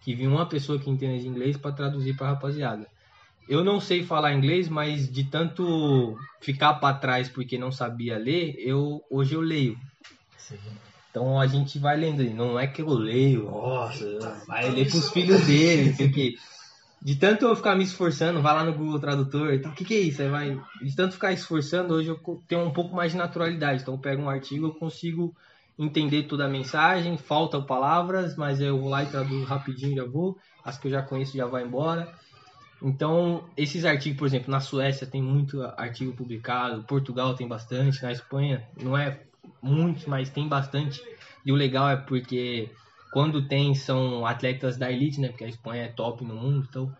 [0.00, 2.86] que vir uma pessoa que entenda de inglês para traduzir para rapaziada.
[3.48, 8.54] Eu não sei falar inglês, mas de tanto ficar para trás porque não sabia ler,
[8.58, 9.78] eu hoje eu leio.
[10.38, 10.58] Sim.
[11.10, 12.24] Então a gente vai lendo.
[12.34, 16.12] Não é que eu leio, nossa, vai ler pros isso- filhos dele, não sei o
[16.12, 16.34] quê.
[17.04, 19.84] De tanto eu ficar me esforçando, vai lá no Google Tradutor e tal, o que,
[19.84, 20.22] que é isso?
[20.22, 20.60] Aí vai.
[20.82, 23.82] De tanto ficar esforçando, hoje eu tenho um pouco mais de naturalidade.
[23.82, 25.36] Então eu pego um artigo, eu consigo
[25.78, 30.38] entender toda a mensagem, faltam palavras, mas eu vou lá e traduzo rapidinho, já vou.
[30.64, 32.10] As que eu já conheço já vai embora.
[32.82, 38.12] Então, esses artigos, por exemplo, na Suécia tem muito artigo publicado, Portugal tem bastante, na
[38.12, 39.20] Espanha não é
[39.62, 41.02] muito, mas tem bastante.
[41.44, 42.70] E o legal é porque
[43.14, 45.28] quando tem são atletas da elite, né?
[45.28, 46.92] Porque a Espanha é top no mundo, então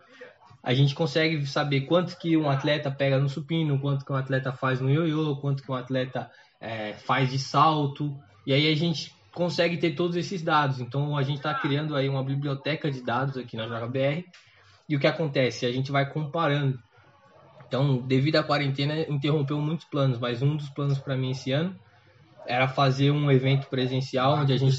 [0.63, 4.53] a gente consegue saber quanto que um atleta pega no supino, quanto que um atleta
[4.53, 8.17] faz no ioiô, quanto que um atleta é, faz de salto.
[8.47, 10.79] E aí a gente consegue ter todos esses dados.
[10.79, 14.23] Então a gente está criando aí uma biblioteca de dados aqui na JBR.
[14.87, 15.65] E o que acontece?
[15.65, 16.79] A gente vai comparando.
[17.67, 21.77] Então, devido à quarentena, interrompeu muitos planos, mas um dos planos para mim esse ano
[22.47, 24.77] era fazer um evento presencial onde a gente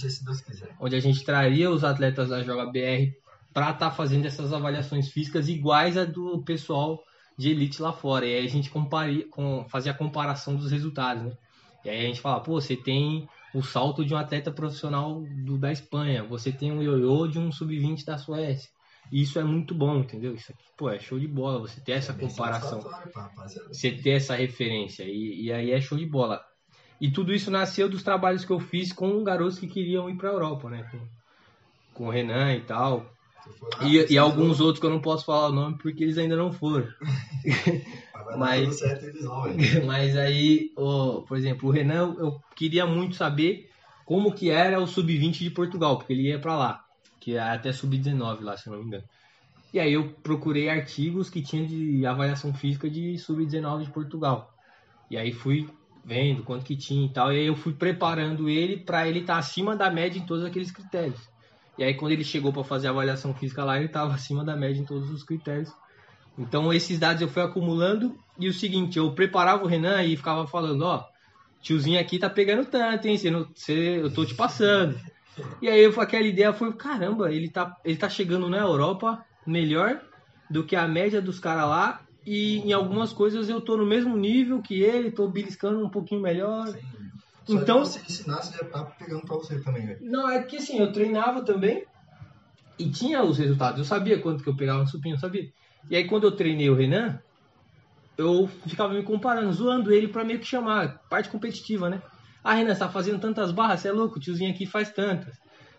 [0.80, 3.12] onde a gente traria os atletas da Joga BR
[3.52, 7.02] para estar fazendo essas avaliações físicas iguais a do pessoal
[7.38, 8.26] de elite lá fora.
[8.26, 11.32] E aí a gente comparia, com, fazia a comparação dos resultados, né?
[11.84, 15.56] E aí a gente fala, pô, você tem o salto de um atleta profissional do,
[15.56, 18.70] da Espanha, você tem um ioiô de um sub-20 da Suécia.
[19.12, 20.34] E isso é muito bom, entendeu?
[20.34, 22.84] Isso aqui, pô, é show de bola você ter essa É comparação
[23.68, 25.04] você ter essa referência.
[25.04, 26.44] E, e aí é show de bola.
[27.00, 30.30] E tudo isso nasceu dos trabalhos que eu fiz com garotos que queriam ir para
[30.30, 30.88] a Europa, né?
[30.90, 30.98] Com,
[31.94, 33.06] com o Renan e tal.
[33.78, 36.36] Lá, E, e alguns outros que eu não posso falar o nome porque eles ainda
[36.36, 36.88] não foram.
[38.36, 39.84] mas dar mas-.
[39.86, 43.70] Mas aí, ô, por exemplo, o Renan, eu queria muito saber
[44.04, 46.84] como que era o sub-20 de Portugal, porque ele ia para lá,
[47.20, 49.04] que é até sub-19 lá, se eu não me engano.
[49.72, 54.54] E aí eu procurei artigos que tinham de avaliação física de sub-19 de Portugal.
[55.10, 55.68] E aí fui
[56.06, 59.38] vendo quanto que tinha e tal, e aí eu fui preparando ele para ele estar
[59.38, 61.20] acima da média em todos aqueles critérios.
[61.76, 64.56] E aí quando ele chegou para fazer a avaliação física lá, ele estava acima da
[64.56, 65.68] média em todos os critérios.
[66.38, 70.46] Então esses dados eu fui acumulando e o seguinte, eu preparava o Renan e ficava
[70.46, 71.04] falando, ó,
[71.60, 73.18] tiozinho aqui tá pegando tanto, hein?
[73.18, 74.96] Você não, você, eu tô te passando.
[75.60, 80.00] E aí aquela ideia foi, caramba, ele tá, ele tá chegando na Europa melhor
[80.48, 82.05] do que a média dos caras lá.
[82.26, 86.20] E em algumas coisas eu tô no mesmo nível que ele, tô beliscando um pouquinho
[86.20, 86.66] melhor.
[86.66, 86.80] Sim.
[87.46, 90.00] Só Então- ensinar, você já tá pegando pra você também, velho.
[90.02, 91.84] Não, é que assim, eu treinava também
[92.76, 93.78] e tinha os resultados.
[93.78, 95.48] Eu sabia quanto que eu pegava no supino, eu sabia.
[95.88, 97.20] E aí quando eu treinei o Renan,
[98.18, 102.02] eu ficava me comparando, zoando ele pra meio que chamar, parte competitiva, né?
[102.42, 105.36] Ah, Renan, você tá fazendo tantas barras, você é louco, o tiozinho aqui faz tantas.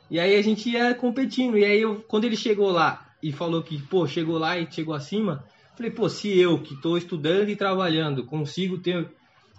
[0.10, 1.58] E aí a gente ia competindo.
[1.58, 4.94] E aí eu, quando ele chegou lá e falou que, pô, chegou lá e chegou
[4.94, 5.44] acima,
[5.78, 9.10] falei, pô, se eu que tô estudando e trabalhando consigo ter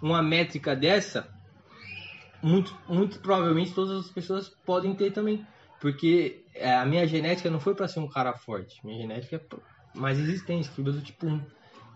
[0.01, 1.27] uma métrica dessa,
[2.43, 5.43] muito, muito provavelmente todas as pessoas podem ter também.
[5.79, 8.85] Porque é, a minha genética não foi para ser um cara forte.
[8.85, 11.41] Minha genética é mais resistente, fibra do tipo 1.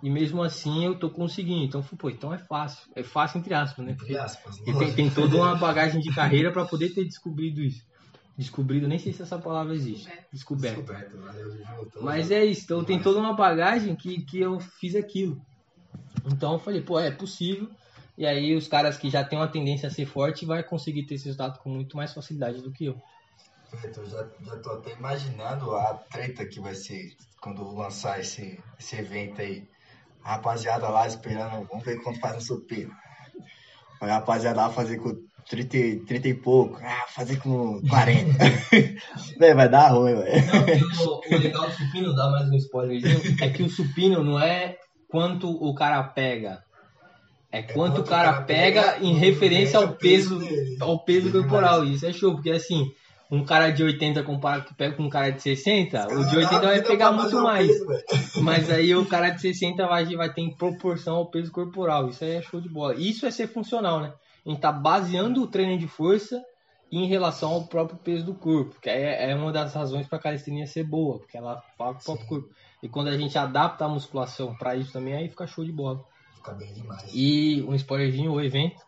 [0.01, 1.65] E mesmo assim eu tô conseguindo.
[1.65, 2.89] Então, pô, então é fácil.
[2.95, 3.91] É fácil entre aspas, né?
[3.91, 4.57] Entre aspas.
[4.65, 7.83] E tem, tem toda uma bagagem de carreira para poder ter descobrido isso.
[8.37, 10.11] Descobrido, nem sei se essa palavra existe.
[10.31, 10.77] Descoberto.
[10.77, 12.01] Descoberto, valeu, juntou.
[12.01, 15.39] Mas é isso, então tem toda uma bagagem que, que eu fiz aquilo.
[16.25, 17.69] Então eu falei, pô, é possível.
[18.17, 21.15] E aí os caras que já têm uma tendência a ser forte vai conseguir ter
[21.15, 23.01] esse resultado com muito mais facilidade do que eu.
[23.83, 28.95] Eu já, já tô até imaginando a treta que vai ser quando lançar esse, esse
[28.95, 29.67] evento aí.
[30.23, 32.95] A rapaziada lá esperando, vamos ver quanto faz no supino.
[33.99, 36.79] A rapaziada vai fazer com 30, e- 30 e pouco.
[36.83, 38.37] Ah, fazer com 40.
[39.37, 40.43] Véi, vai dar ruim, velho.
[41.05, 44.77] O, o legal do supino, dá mais um spoilerzinho, é que o supino não é
[45.09, 46.63] quanto o cara pega.
[47.51, 50.77] É quanto o cara pega em referência ao peso, dele.
[50.79, 51.85] ao peso corporal.
[51.85, 52.87] Isso é show, porque assim,
[53.29, 56.59] um cara de 80 comparado que pega com um cara de 60, o de 80
[56.61, 57.69] vai pegar muito mais.
[58.41, 62.09] Mas aí o cara de 60 vai, vai ter em proporção ao peso corporal.
[62.09, 62.95] Isso aí é show de bola.
[62.95, 64.11] Isso é ser funcional, né?
[64.45, 66.43] A gente tá baseando o treino de força
[66.91, 68.79] em relação ao próprio peso do corpo.
[68.79, 72.01] Que é, é uma das razões para a calistenia ser boa, porque ela fala com
[72.01, 72.49] o próprio corpo.
[72.81, 76.03] E quando a gente adapta a musculação para isso também, aí fica show de bola.
[76.35, 77.09] Fica bem demais.
[77.13, 78.81] E um spoilerzinho, o evento.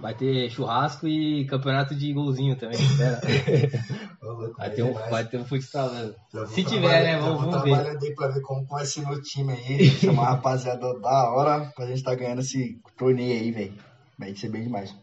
[0.00, 2.78] Vai ter churrasco e campeonato de golzinho também.
[4.56, 5.90] Vai ter um, vai ter um futsal.
[6.32, 7.18] Vou Se tiver, né?
[7.18, 7.70] Vamos, vamos ver.
[7.70, 9.90] trabalhando aí pra ver como vai ser meu time aí.
[9.90, 13.91] Chamar a rapaziada da hora pra gente tá ganhando esse torneio aí, velho.
[14.18, 14.94] Vai ser bem demais.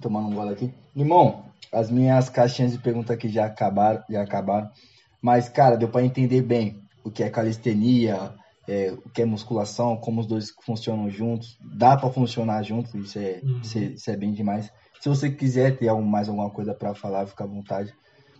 [0.00, 0.72] Tomando um gole aqui.
[0.94, 4.70] Limão, as minhas caixinhas de pergunta aqui já acabaram, já acabaram.
[5.20, 8.34] Mas, cara, deu pra entender bem o que é calistenia,
[8.68, 11.56] é, o que é musculação, como os dois funcionam juntos.
[11.76, 13.60] Dá pra funcionar juntos, isso é, Uhum.
[13.60, 14.70] isso é, isso é bem demais.
[15.00, 17.92] Se você quiser ter mais alguma coisa pra falar, fica à vontade.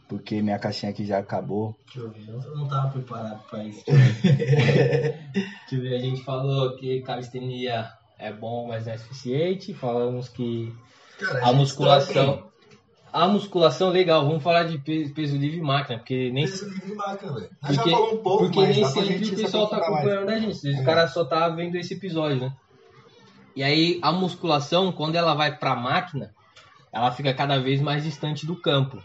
[0.09, 1.75] Porque minha caixinha aqui já acabou.
[1.87, 3.83] Deixa eu ver, eu não tava preparado pra isso.
[3.89, 7.89] Deixa eu ver, a gente falou que calistenia
[8.23, 9.75] é bom, mas não é suficiente.
[9.75, 10.73] Falamos que
[11.19, 12.53] Cara, a gente musculação.
[13.13, 16.95] A musculação, legal, vamos falar de peso, peso livre e máquina, porque nem, Peso livre
[16.95, 17.51] máquina, velho.
[17.63, 20.17] Já porque, falou um pouco, porque mas nem sempre o pessoal tá aprofundar mais.
[20.17, 20.75] acompanhando a gente.
[20.75, 20.81] É.
[20.81, 22.57] O cara só tá vendo esse episódio, né?
[23.55, 26.33] E aí a musculação, quando ela vai pra máquina,
[26.91, 29.03] ela fica cada vez mais distante do campo.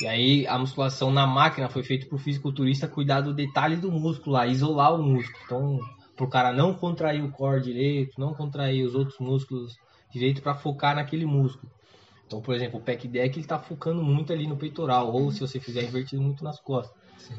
[0.00, 4.36] E aí a musculação na máquina foi feita pro fisiculturista cuidar do detalhe do músculo
[4.36, 5.38] lá, isolar o músculo.
[5.46, 5.80] Então,
[6.16, 9.76] pro cara não contrair o core direito, não contrair os outros músculos
[10.10, 11.70] direito para focar naquele músculo.
[12.26, 15.40] Então, por exemplo, o pec deck ele tá focando muito ali no peitoral, ou se
[15.40, 16.96] você fizer invertido muito nas costas.
[17.18, 17.34] Sim.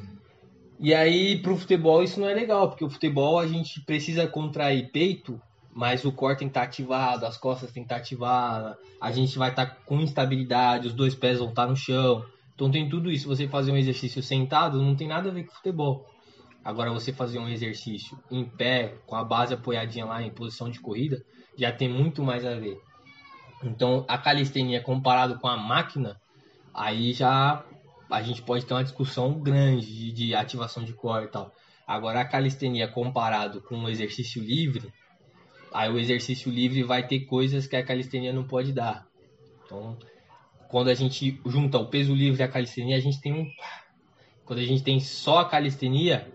[0.80, 4.92] E aí, pro futebol, isso não é legal, porque o futebol a gente precisa contrair
[4.92, 5.42] peito,
[5.74, 9.38] mas o core tem que estar ativado, as costas tem que estar ativadas, a gente
[9.38, 12.26] vai estar com instabilidade, os dois pés vão estar no chão.
[12.54, 13.28] Então tem tudo isso.
[13.28, 16.06] Você fazer um exercício sentado não tem nada a ver com futebol.
[16.66, 20.80] Agora, você fazer um exercício em pé, com a base apoiadinha lá em posição de
[20.80, 21.24] corrida,
[21.56, 22.82] já tem muito mais a ver.
[23.64, 26.20] Então, a calistenia comparado com a máquina,
[26.74, 27.64] aí já
[28.10, 31.54] a gente pode ter uma discussão grande de, ativação de core e tal.
[31.86, 34.92] Agora, a calistenia comparado com o exercício livre,
[35.72, 39.06] aí o exercício livre vai ter coisas que a calistenia não pode dar.
[39.64, 39.96] Então,
[40.68, 43.48] quando a gente junta o peso livre e a calistenia, a gente tem um.
[44.44, 46.32] Quando a gente tem só a calistenia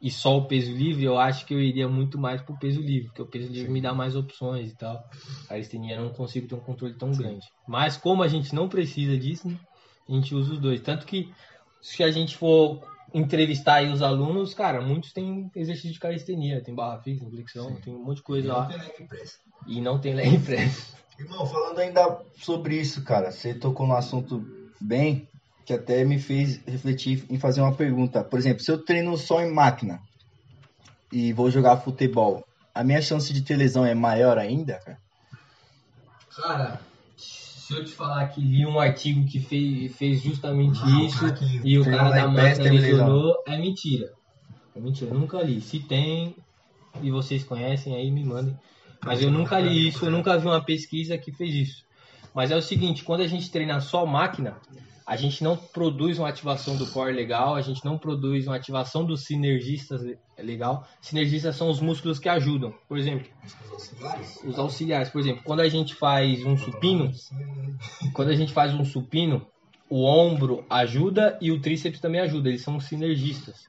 [0.00, 3.08] e só o peso livre, eu acho que eu iria muito mais pro peso livre,
[3.08, 4.96] porque o peso livre me dá mais opções e tal.
[5.44, 7.46] A calistenia eu não consigo ter um controle tão grande.
[7.68, 9.58] Mas como a gente não precisa disso, né,
[10.08, 10.80] a gente usa os dois.
[10.80, 11.30] Tanto que
[11.82, 12.80] se a gente for
[13.12, 17.74] entrevistar aí os alunos, cara, muitos têm exercício de calistenia, tem barra fixa, tem flexão,
[17.76, 19.40] tem um monte de coisa Não lá tem leg press.
[19.66, 20.94] e não tem leg press.
[21.18, 24.42] Irmão, falando ainda sobre isso, cara, você tocou no assunto
[24.80, 25.28] bem,
[25.64, 28.24] que até me fez refletir em fazer uma pergunta.
[28.24, 30.00] Por exemplo, se eu treino só em máquina
[31.12, 32.44] e vou jogar futebol,
[32.74, 34.98] a minha chance de ter lesão é maior ainda, cara?
[36.36, 36.80] Cara,
[37.16, 41.38] se eu te falar que li um artigo que fez, fez justamente Não, isso cara,
[41.62, 44.10] e o cara da máquina lesionou, é mentira.
[44.74, 45.60] É mentira, eu nunca li.
[45.60, 46.34] Se tem
[47.02, 48.56] e vocês conhecem, aí me mandem.
[49.04, 51.84] Mas eu nunca li isso, eu nunca vi uma pesquisa que fez isso.
[52.34, 54.56] Mas é o seguinte, quando a gente treina só máquina,
[55.06, 59.04] a gente não produz uma ativação do core legal, a gente não produz uma ativação
[59.04, 60.86] dos sinergistas le- legal.
[61.00, 62.72] Sinergistas são os músculos que ajudam.
[62.88, 64.40] Por exemplo, Os auxiliares.
[64.44, 65.08] os auxiliares.
[65.10, 67.10] Por exemplo, quando a gente faz um supino,
[68.12, 69.44] quando a gente faz um supino,
[69.88, 73.68] o ombro ajuda e o tríceps também ajuda, eles são sinergistas.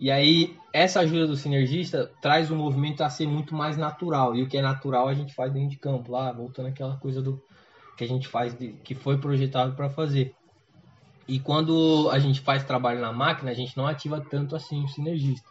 [0.00, 4.34] E aí, essa ajuda do sinergista traz o movimento a ser muito mais natural.
[4.36, 7.20] E o que é natural a gente faz dentro de campo, lá, voltando àquela coisa
[7.20, 7.42] do
[7.96, 10.34] que a gente faz, de- que foi projetado para fazer.
[11.26, 14.88] E quando a gente faz trabalho na máquina, a gente não ativa tanto assim o
[14.88, 15.48] sinergista.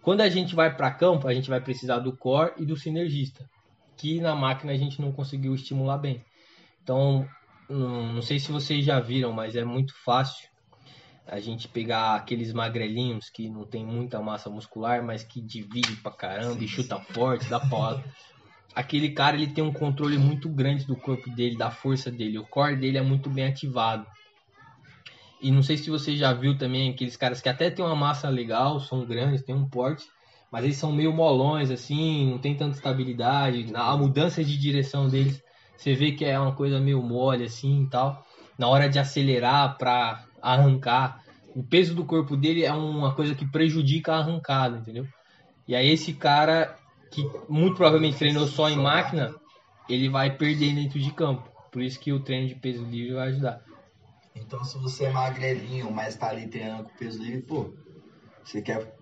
[0.00, 3.44] Quando a gente vai para campo, a gente vai precisar do core e do sinergista,
[3.96, 6.24] que na máquina a gente não conseguiu estimular bem.
[6.82, 7.28] Então,
[7.68, 10.48] não sei se vocês já viram, mas é muito fácil
[11.26, 16.12] a gente pegar aqueles magrelinhos que não tem muita massa muscular, mas que divide pra
[16.12, 18.02] caramba e chuta forte, dá pau.
[18.74, 22.38] Aquele cara ele tem um controle muito grande do corpo dele, da força dele.
[22.38, 24.06] O core dele é muito bem ativado.
[25.40, 28.28] E não sei se você já viu também aqueles caras que até tem uma massa
[28.28, 30.04] legal, são grandes, tem um porte,
[30.50, 33.70] mas eles são meio molões, assim, não tem tanta estabilidade.
[33.74, 35.42] A mudança de direção deles,
[35.76, 38.24] você vê que é uma coisa meio mole, assim e tal.
[38.58, 41.22] Na hora de acelerar para arrancar,
[41.54, 45.06] o peso do corpo dele é uma coisa que prejudica a arrancada, entendeu?
[45.66, 46.78] E aí esse cara,
[47.10, 49.34] que muito provavelmente treinou só em máquina,
[49.88, 51.50] ele vai perder dentro de campo.
[51.72, 53.60] Por isso que o treino de peso livre vai ajudar.
[54.34, 57.72] Então, se você é magrelinho, mas tá ali treinando com peso livre, pô,
[58.44, 58.94] você quer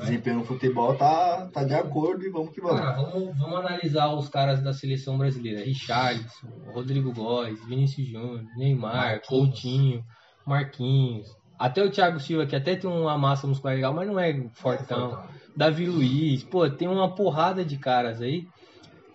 [0.00, 2.80] desempenho no futebol, tá, tá de acordo e vamos que vamos.
[2.80, 5.64] Cara, vamos, vamos analisar os caras da seleção brasileira.
[5.64, 9.26] Richardson, Rodrigo Góes, Vinícius Júnior, Neymar, Marquinhos.
[9.26, 10.04] Coutinho,
[10.46, 11.36] Marquinhos.
[11.58, 15.10] Até o Thiago Silva, que até tem uma massa muscular legal, mas não é fortão.
[15.10, 15.36] Fortão.
[15.56, 18.46] Davi Luiz, pô, tem uma porrada de caras aí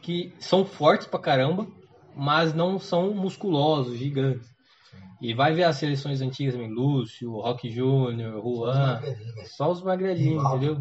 [0.02, 1.68] que são fortes pra caramba,
[2.16, 4.50] mas não são musculosos, gigantes.
[5.22, 9.00] E vai ver as seleções antigas também, Lúcio, Roque Júnior, Juan,
[9.56, 10.80] só os magrelinhos, entendeu?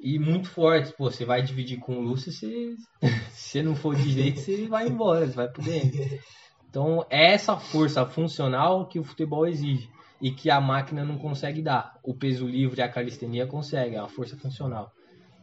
[0.00, 2.74] E muito fortes, pô, você vai dividir com o Lúcio, você,
[3.32, 5.98] se você não for de jeito, você vai embora, você vai pro dentro.
[6.68, 9.90] Então, é essa força funcional que o futebol exige
[10.20, 11.98] e que a máquina não consegue dar.
[12.02, 14.92] O peso livre e a calistenia consegue, é uma força funcional.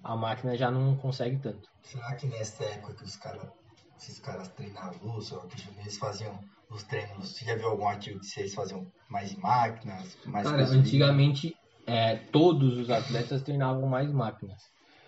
[0.04, 1.68] A máquina já não consegue tanto.
[1.82, 3.50] Será que nessa época que os caras,
[3.98, 5.20] esses caras treinavam
[5.50, 10.18] que eles faziam os treinos, você já viu algum artigo que vocês faziam mais máquinas,
[10.26, 11.56] mais Cara, antigamente
[11.88, 14.62] é, todos os atletas treinavam mais máquinas.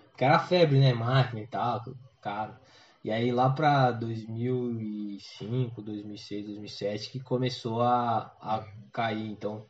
[0.09, 0.93] Porque era febre, né?
[0.93, 1.81] Máquina e tal,
[2.21, 2.59] cara.
[3.03, 9.27] E aí lá pra 2005, 2006, 2007 que começou a, a cair.
[9.27, 9.65] Então,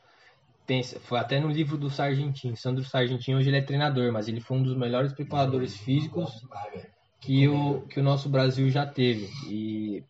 [0.66, 2.56] pensa, foi até no livro do Sargentinho.
[2.58, 6.72] Sandro Sargentinho hoje ele é treinador, mas ele foi um dos melhores preparadores físicos Vai,
[6.72, 6.88] velho.
[7.22, 9.30] que o, que o nosso Brasil já teve.
[9.48, 10.04] E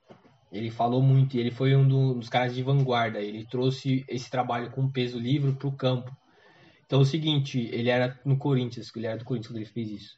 [0.52, 3.20] ele falou muito, e ele foi um do- dos caras de vanguarda.
[3.20, 6.16] Ele trouxe esse trabalho com peso livre para o campo.
[6.86, 9.92] Então é o seguinte, ele era no Corinthians, ele era do Corinthians quando ele fez
[9.92, 10.18] isso.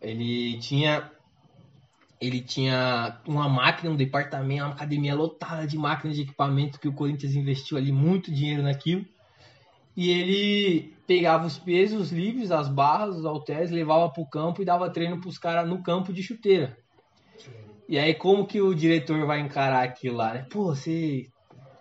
[0.00, 1.10] Ele tinha
[2.20, 6.92] ele tinha uma máquina, um departamento, uma academia lotada de máquinas de equipamento que o
[6.92, 9.06] Corinthians investiu ali muito dinheiro naquilo.
[9.96, 14.90] E ele pegava os pesos livres, as barras, os halteres, levava pro campo e dava
[14.90, 16.76] treino pros caras no campo de chuteira.
[17.88, 20.46] E aí como que o diretor vai encarar aquilo lá, né?
[20.48, 21.28] Pô, você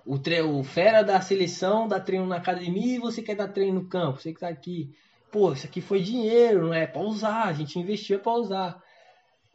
[0.06, 0.42] o, tre...
[0.42, 4.20] o fera da seleção dá treino na academia e você quer dar treino no campo,
[4.20, 4.90] você que tá aqui.
[5.32, 6.88] Pô, isso aqui foi dinheiro, não é?
[6.88, 8.82] Pra usar, a gente investiu é pra usar.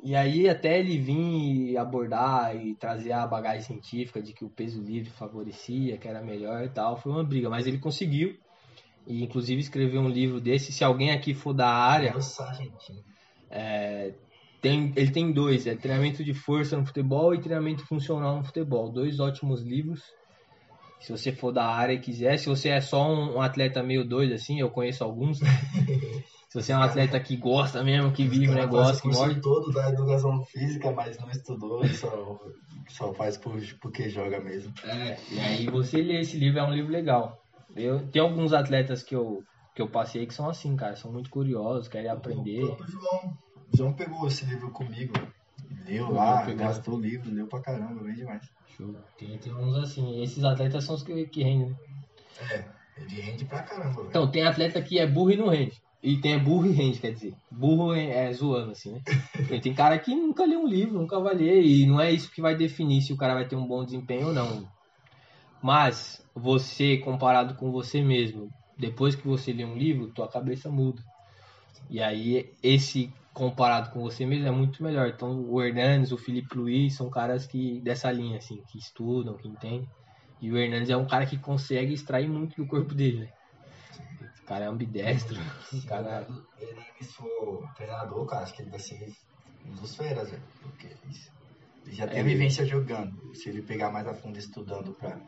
[0.05, 4.83] E aí até ele vir abordar e trazer a bagagem científica de que o peso
[4.83, 8.37] livre favorecia, que era melhor e tal, foi uma briga, mas ele conseguiu.
[9.07, 13.03] E inclusive escreveu um livro desse, se alguém aqui for da área, Era o Sargentino.
[14.61, 18.93] tem, ele tem dois, é treinamento de força no futebol e treinamento funcional no futebol.
[18.93, 20.03] Dois ótimos livros.
[21.01, 24.07] Se você for da área e quiser, se você é só um, um atleta meio
[24.07, 25.39] doido assim, eu conheço alguns.
[26.55, 29.41] se você é um atleta que gosta mesmo, que vive o negócio, que morde.
[29.41, 32.39] todo da educação física, mas não estudou, só,
[32.89, 34.73] só faz por, porque joga mesmo.
[34.85, 37.43] É, e aí você lê esse livro, é um livro legal.
[37.75, 39.43] Eu, tem alguns atletas que eu,
[39.75, 42.63] que eu passei que são assim, cara, são muito curiosos, querem aprender.
[42.63, 43.39] O próprio João.
[43.77, 45.13] João pegou esse livro comigo.
[45.89, 48.49] Leu lá, gastou o livro, leu pra caramba, bem demais.
[48.77, 48.95] Show.
[49.19, 51.77] Tem, tem uns assim, esses atletas são os que, que rendem, né?
[52.53, 52.65] É,
[52.97, 54.09] ele rende pra caramba, velho.
[54.09, 55.83] Então, tem atleta que é burro e não rende.
[56.05, 57.35] E tem é burro e rende, quer dizer.
[57.51, 59.01] Burro é, é zoando, assim, né?
[59.63, 61.65] Tem cara que nunca lê um livro, nunca vai ler.
[61.65, 64.27] E não é isso que vai definir se o cara vai ter um bom desempenho
[64.27, 64.69] ou não.
[65.63, 71.03] Mas, você, comparado com você mesmo, depois que você lê um livro, tua cabeça muda.
[71.89, 75.09] E aí, esse comparado com você mesmo é muito melhor.
[75.09, 79.49] Então, o Hernandes, o Felipe Luiz são caras que dessa linha, assim, que estudam, que
[79.49, 79.89] entendem.
[80.39, 83.29] E o Hernandes é um cara que consegue extrair muito do corpo dele, né?
[84.45, 85.37] O cara é ambidestro.
[85.71, 86.27] Se cara...
[86.61, 86.71] ele
[87.01, 89.11] ele for treinador, cara, acho que ele vai ser
[89.67, 90.43] um dos feras, velho.
[90.63, 90.99] Porque ele
[91.87, 93.35] ele já tem É, vivência jogando.
[93.35, 95.19] Se ele pegar mais a fundo estudando pra,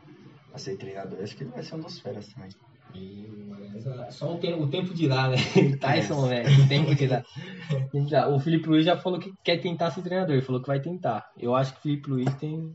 [0.49, 2.51] pra ser treinador, acho que ele vai ser um dos feras também.
[2.95, 5.37] E, mas, Só o tempo, o tempo dirá, né?
[5.81, 6.65] Tyson, velho.
[6.65, 7.25] O tempo dirá.
[7.71, 8.29] O tempo dirá.
[8.29, 10.35] O Felipe Luiz já falou que quer tentar ser treinador.
[10.35, 11.31] Ele falou que vai tentar.
[11.39, 12.75] Eu acho que o Felipe Luiz tem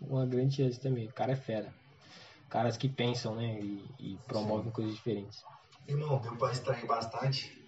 [0.00, 1.06] uma grande chance também.
[1.06, 1.72] O cara é fera.
[2.50, 3.58] Caras que pensam, né?
[3.60, 5.42] E, e promovem coisas diferentes.
[5.88, 7.62] Irmão, deu pra extrair bastante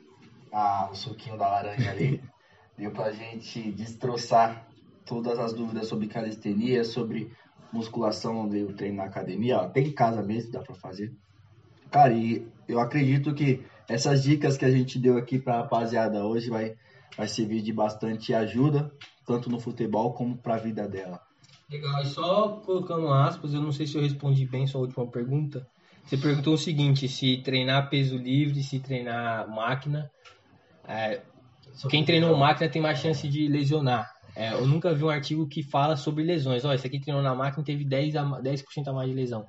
[0.52, 2.22] ah, o suquinho da laranja ali.
[2.76, 4.66] deu pra gente destroçar
[5.04, 7.32] todas as dúvidas sobre calistenia, sobre
[7.72, 9.68] musculação, onde eu treino na academia.
[9.68, 11.12] Tem em casa mesmo, dá pra fazer.
[11.90, 16.48] Cara, e eu acredito que essas dicas que a gente deu aqui pra rapaziada hoje
[16.48, 16.74] vai,
[17.16, 18.90] vai servir de bastante ajuda,
[19.26, 21.20] tanto no futebol como pra vida dela.
[21.70, 25.66] Legal, e só colocando aspas, eu não sei se eu respondi bem sua última pergunta.
[26.04, 30.10] Você perguntou o seguinte, se treinar peso livre, se treinar máquina.
[30.86, 31.22] É,
[31.88, 34.12] quem treinou máquina tem mais chance de lesionar.
[34.36, 36.64] É, eu nunca vi um artigo que fala sobre lesões.
[36.64, 39.46] Olha, esse aqui treinou na máquina teve 10%, a, 10 a mais de lesão.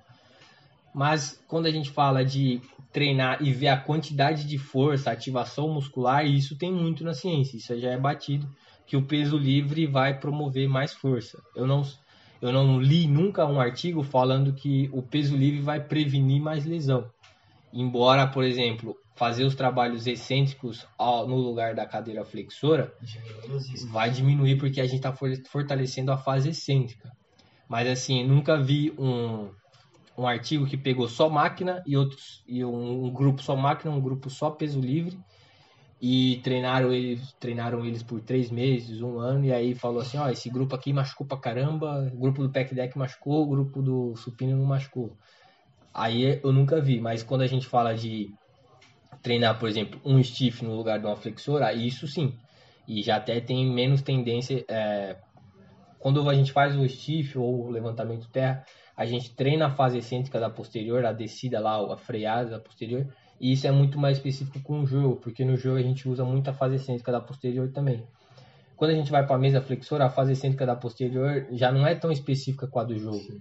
[0.94, 2.62] Mas quando a gente fala de
[2.94, 7.58] treinar e ver a quantidade de força, ativação muscular, isso tem muito na ciência.
[7.58, 8.48] Isso já é batido
[8.88, 11.38] que o peso livre vai promover mais força.
[11.54, 11.84] Eu não,
[12.48, 17.10] eu não li nunca um artigo falando que o peso livre vai prevenir mais lesão.
[17.72, 22.94] Embora, por exemplo, fazer os trabalhos excêntricos no lugar da cadeira flexora
[23.90, 25.14] vai diminuir porque a gente está
[25.50, 27.12] fortalecendo a fase excêntrica.
[27.68, 29.50] Mas assim, nunca vi um,
[30.18, 34.02] um artigo que pegou só máquina e outros e um, um grupo só máquina, um
[34.02, 35.18] grupo só peso livre
[36.02, 40.30] e treinaram eles, treinaram eles por três meses, um ano, e aí falou assim, ó,
[40.30, 44.16] esse grupo aqui machucou pra caramba, o grupo do pack deck machucou, o grupo do
[44.16, 45.16] supino não machucou.
[45.94, 48.28] Aí eu nunca vi, mas quando a gente fala de
[49.22, 52.34] treinar, por exemplo, um stiff no lugar de uma flexora, isso sim.
[52.88, 54.64] E já até tem menos tendência.
[54.70, 55.16] É,
[56.00, 58.64] quando a gente faz o stiff ou o levantamento terra,
[58.96, 63.08] a gente treina a fase excêntrica da posterior, a descida lá, a freada da posterior.
[63.40, 66.24] E isso é muito mais específico com o jogo, porque no jogo a gente usa
[66.24, 68.04] muito a fase excêntrica da posterior também.
[68.76, 71.86] Quando a gente vai para a mesa flexora, a fase excêntrica da posterior já não
[71.86, 73.20] é tão específica com a do jogo.
[73.20, 73.40] Sim.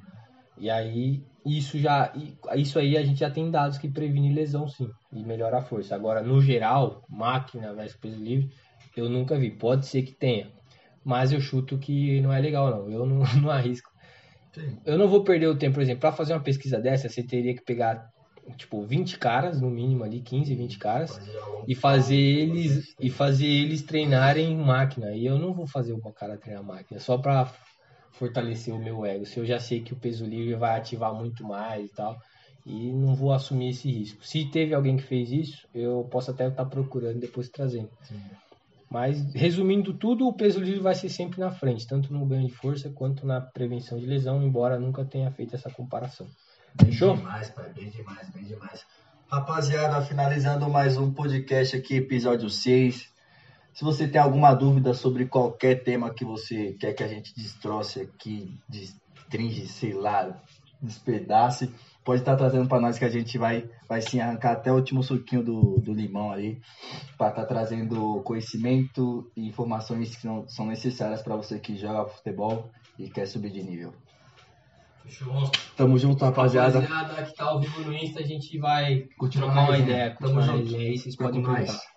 [0.57, 2.13] E aí isso já
[2.55, 5.95] isso aí a gente já tem dados que previne lesão sim e melhora a força.
[5.95, 8.51] Agora no geral, máquina versus peso livre,
[8.97, 9.51] eu nunca vi.
[9.51, 10.49] Pode ser que tenha,
[11.05, 12.91] mas eu chuto que não é legal não.
[12.91, 13.91] Eu não, não arrisco.
[14.53, 14.79] Sim.
[14.87, 17.55] Eu não vou perder o tempo, por exemplo, para fazer uma pesquisa dessa, você teria
[17.55, 18.09] que pegar
[18.57, 21.21] tipo 20 caras no mínimo ali, 15, 20 caras
[21.67, 25.13] e fazer eles e fazer eles treinarem máquina.
[25.13, 27.53] E eu não vou fazer uma cara treinar máquina só para
[28.13, 29.27] fortalecer o meu ego.
[29.27, 32.17] Se eu já sei que o peso livre vai ativar muito mais e tal,
[32.65, 34.25] e não vou assumir esse risco.
[34.27, 37.91] Se teve alguém que fez isso, eu posso até estar procurando depois trazendo.
[38.03, 38.21] Sim.
[38.91, 42.53] Mas resumindo tudo, o peso livre vai ser sempre na frente, tanto no ganho de
[42.53, 46.29] força quanto na prevenção de lesão, embora nunca tenha feito essa comparação.
[46.77, 47.17] Bem Fechou?
[47.17, 48.85] demais, pai, bem demais, bem demais.
[49.31, 53.13] Rapaziada, finalizando mais um podcast aqui, episódio 6.
[53.73, 58.01] Se você tem alguma dúvida sobre qualquer tema que você quer que a gente destroce
[58.01, 60.37] aqui, destringe, sei lá,
[60.83, 61.73] despedace,
[62.05, 65.01] pode estar trazendo para nós que a gente vai, vai sim arrancar até o último
[65.01, 66.61] suquinho do, do limão ali,
[67.17, 72.11] para estar tá trazendo conhecimento e informações que não, são necessárias para você que joga
[72.11, 72.69] futebol
[72.99, 73.95] e quer subir de nível.
[75.05, 75.51] Fechou.
[75.77, 76.81] Tamo junto, rapaziada.
[76.81, 80.17] Rapaziada que tá ao vivo no Insta, a gente vai Continua trocar uma ideia.
[80.19, 80.75] Tamo junto.
[80.75, 81.94] Aí vocês podem perguntar.